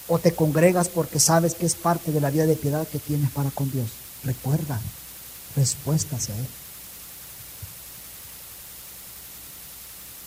¿O 0.07 0.17
te 0.17 0.31
congregas 0.31 0.87
porque 0.87 1.19
sabes 1.19 1.55
que 1.55 1.65
es 1.65 1.75
parte 1.75 2.13
de 2.13 2.21
la 2.21 2.29
vida 2.29 2.45
de 2.45 2.55
piedad 2.55 2.87
que 2.87 2.99
tienes 2.99 3.29
para 3.31 3.51
con 3.51 3.69
Dios? 3.69 3.89
Recuerda, 4.23 4.79
respuesta 5.57 6.15
a 6.15 6.37
Él. 6.37 6.47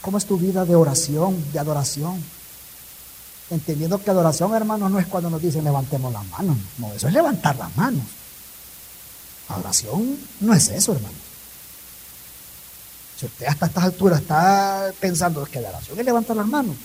¿Cómo 0.03 0.19
es 0.19 0.27
tu 0.27 0.37
vida 0.37 0.67
de 0.67 0.77
oración, 0.77 1.43
de 1.55 1.59
adoración? 1.59 2.23
Entendiendo 3.49 3.99
que 3.99 4.11
adoración, 4.11 4.53
hermano, 4.53 4.91
no 4.91 4.99
es 4.99 5.07
cuando 5.07 5.31
nos 5.31 5.41
dicen 5.41 5.65
levantemos 5.65 6.13
las 6.13 6.27
manos. 6.27 6.59
No, 6.77 6.93
eso 6.93 7.09
es 7.09 7.15
levantar 7.15 7.57
las 7.57 7.75
manos. 7.79 8.05
Adoración 9.49 10.19
no 10.41 10.55
es 10.55 10.69
eso, 10.69 10.93
hermano. 10.93 11.15
Si 13.19 13.27
usted 13.27 13.47
hasta 13.47 13.67
estas 13.67 13.85
alturas 13.85 14.21
está 14.21 14.93
pensando 14.99 15.45
que 15.45 15.61
la 15.61 15.69
oración 15.69 15.99
es 15.99 16.05
levantar 16.05 16.37
las 16.37 16.47
manos, 16.47 16.77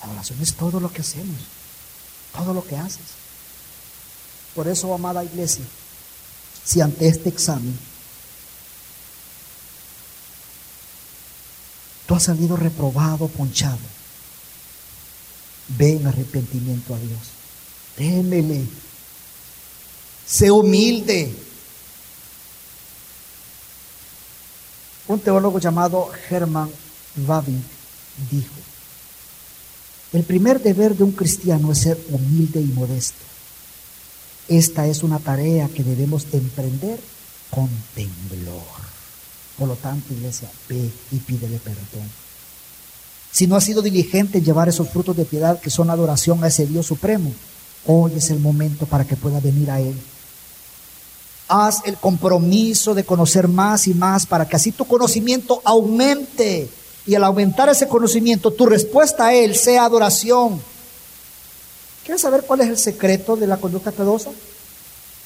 la 0.00 0.12
oración 0.12 0.40
es 0.40 0.54
todo 0.54 0.80
lo 0.80 0.92
que 0.92 1.02
hacemos, 1.02 1.36
todo 2.32 2.54
lo 2.54 2.64
que 2.64 2.76
haces. 2.76 3.24
Por 4.54 4.68
eso, 4.68 4.94
amada 4.94 5.24
iglesia, 5.24 5.64
si 6.64 6.80
ante 6.80 7.08
este 7.08 7.28
examen 7.28 7.78
tú 12.06 12.14
has 12.14 12.22
salido 12.22 12.56
reprobado, 12.56 13.28
ponchado, 13.28 13.78
ve 15.68 15.96
en 15.96 16.06
arrepentimiento 16.06 16.94
a 16.94 16.98
Dios. 16.98 17.20
Témele 17.96 18.66
Sé 20.26 20.50
humilde. 20.50 21.34
Un 25.06 25.20
teólogo 25.20 25.58
llamado 25.58 26.10
Hermann 26.30 26.70
Wabin 27.26 27.62
dijo, 28.30 28.54
el 30.12 30.22
primer 30.22 30.62
deber 30.62 30.96
de 30.96 31.04
un 31.04 31.12
cristiano 31.12 31.72
es 31.72 31.78
ser 31.78 31.98
humilde 32.10 32.60
y 32.60 32.66
modesto. 32.66 33.18
Esta 34.48 34.86
es 34.86 35.02
una 35.02 35.18
tarea 35.18 35.68
que 35.68 35.82
debemos 35.82 36.26
emprender 36.32 36.98
con 37.50 37.68
temblor. 37.94 38.62
Por 39.58 39.68
lo 39.68 39.76
tanto, 39.76 40.14
iglesia, 40.14 40.50
ve 40.68 40.90
y 41.12 41.16
pídele 41.18 41.58
perdón. 41.58 42.10
Si 43.30 43.46
no 43.46 43.56
has 43.56 43.64
sido 43.64 43.82
diligente 43.82 44.38
en 44.38 44.44
llevar 44.44 44.68
esos 44.68 44.88
frutos 44.88 45.16
de 45.16 45.24
piedad 45.24 45.60
que 45.60 45.70
son 45.70 45.90
adoración 45.90 46.42
a 46.42 46.48
ese 46.48 46.66
Dios 46.66 46.86
supremo, 46.86 47.32
hoy 47.86 48.12
es 48.16 48.30
el 48.30 48.40
momento 48.40 48.86
para 48.86 49.04
que 49.04 49.16
pueda 49.16 49.40
venir 49.40 49.70
a 49.70 49.80
Él 49.80 49.94
Haz 51.56 51.82
el 51.84 51.96
compromiso 51.98 52.94
de 52.94 53.04
conocer 53.04 53.46
más 53.46 53.86
y 53.86 53.94
más 53.94 54.26
para 54.26 54.48
que 54.48 54.56
así 54.56 54.72
tu 54.72 54.86
conocimiento 54.86 55.62
aumente. 55.64 56.68
Y 57.06 57.14
al 57.14 57.22
aumentar 57.22 57.68
ese 57.68 57.86
conocimiento, 57.86 58.50
tu 58.50 58.66
respuesta 58.66 59.26
a 59.26 59.34
Él 59.34 59.54
sea 59.54 59.84
adoración. 59.84 60.60
¿Quieres 62.02 62.22
saber 62.22 62.42
cuál 62.42 62.62
es 62.62 62.68
el 62.70 62.76
secreto 62.76 63.36
de 63.36 63.46
la 63.46 63.58
conducta 63.58 63.92
piadosa? 63.92 64.30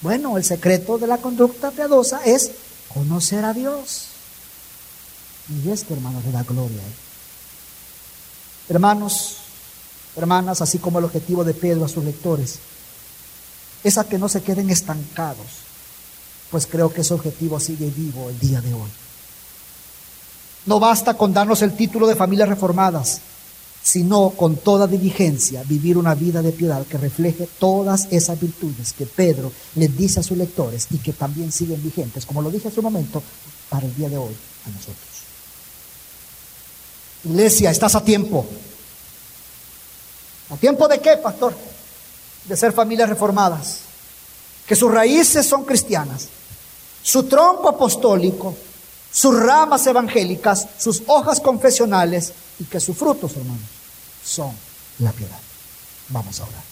Bueno, 0.03 0.37
el 0.37 0.45
secreto 0.45 0.99
de 0.99 1.07
la 1.07 1.17
conducta 1.17 1.71
piadosa 1.71 2.21
es 2.23 2.51
conocer 2.93 3.47
a 3.47 3.55
Dios. 3.55 4.09
Y 5.65 5.71
es 5.71 5.83
que, 5.85 5.95
hermanos, 5.95 6.27
le 6.27 6.33
da 6.33 6.43
gloria 6.43 6.83
a 6.83 6.85
Él. 6.85 6.95
Hermanos, 8.69 9.39
hermanas, 10.15 10.61
así 10.61 10.79
como 10.79 10.99
el 10.99 11.07
objetivo 11.07 11.43
de 11.43 11.55
Pedro 11.55 11.87
a 11.87 11.89
sus 11.89 12.05
lectores, 12.05 12.59
es 13.83 13.97
a 13.97 14.07
que 14.07 14.19
no 14.19 14.29
se 14.29 14.43
queden 14.43 14.69
estancados 14.69 15.68
pues 16.51 16.67
creo 16.67 16.93
que 16.93 17.03
ese 17.03 17.15
objetivo 17.15 17.61
sigue 17.61 17.91
vivo 17.91 18.31
el 18.31 18.39
día 18.39 18.61
de 18.61 18.75
hoy. 18.75 18.91
No 20.67 20.79
basta 20.81 21.15
con 21.15 21.33
darnos 21.33 21.63
el 21.63 21.77
título 21.77 22.07
de 22.07 22.17
familias 22.17 22.49
reformadas, 22.49 23.21
sino 23.83 24.31
con 24.31 24.57
toda 24.57 24.87
diligencia 24.87 25.63
vivir 25.65 25.97
una 25.97 26.15
vida 26.15 26.43
de 26.43 26.53
piedad 26.53 26.85
que 26.87 26.99
refleje 26.99 27.49
todas 27.59 28.07
esas 28.11 28.39
virtudes 28.39 28.93
que 28.93 29.07
Pedro 29.07 29.51
les 29.77 29.97
dice 29.97 30.21
a 30.21 30.23
sus 30.23 30.37
lectores 30.37 30.89
y 30.91 30.99
que 30.99 31.15
también 31.15 31.51
siguen 31.53 31.83
vigentes, 31.83 32.27
como 32.27 32.43
lo 32.43 32.51
dije 32.51 32.69
hace 32.69 32.81
un 32.81 32.85
momento, 32.85 33.23
para 33.71 33.87
el 33.87 33.95
día 33.95 34.09
de 34.09 34.19
hoy 34.19 34.35
a 34.67 34.71
nosotros. 34.71 35.09
Iglesia, 37.25 37.71
estás 37.71 37.95
a 37.95 38.05
tiempo. 38.05 38.45
¿A 40.51 40.57
tiempo 40.57 40.89
de 40.89 41.01
qué, 41.01 41.17
pastor? 41.17 41.55
De 42.47 42.57
ser 42.57 42.73
familias 42.73 43.09
reformadas. 43.09 43.81
que 44.67 44.77
sus 44.77 44.93
raíces 44.93 45.47
son 45.47 45.65
cristianas, 45.65 46.29
su 47.03 47.25
tronco 47.25 47.69
apostólico, 47.69 48.55
sus 49.11 49.39
ramas 49.39 49.87
evangélicas, 49.87 50.67
sus 50.79 51.03
hojas 51.07 51.41
confesionales 51.41 52.33
y 52.59 52.65
que 52.65 52.81
sus 52.81 52.97
frutos, 52.97 53.33
hermanos, 53.37 53.63
son 54.25 54.53
la 54.99 55.13
piedad. 55.13 55.39
Vamos 56.09 56.41
a 56.41 56.45
orar. 56.45 56.68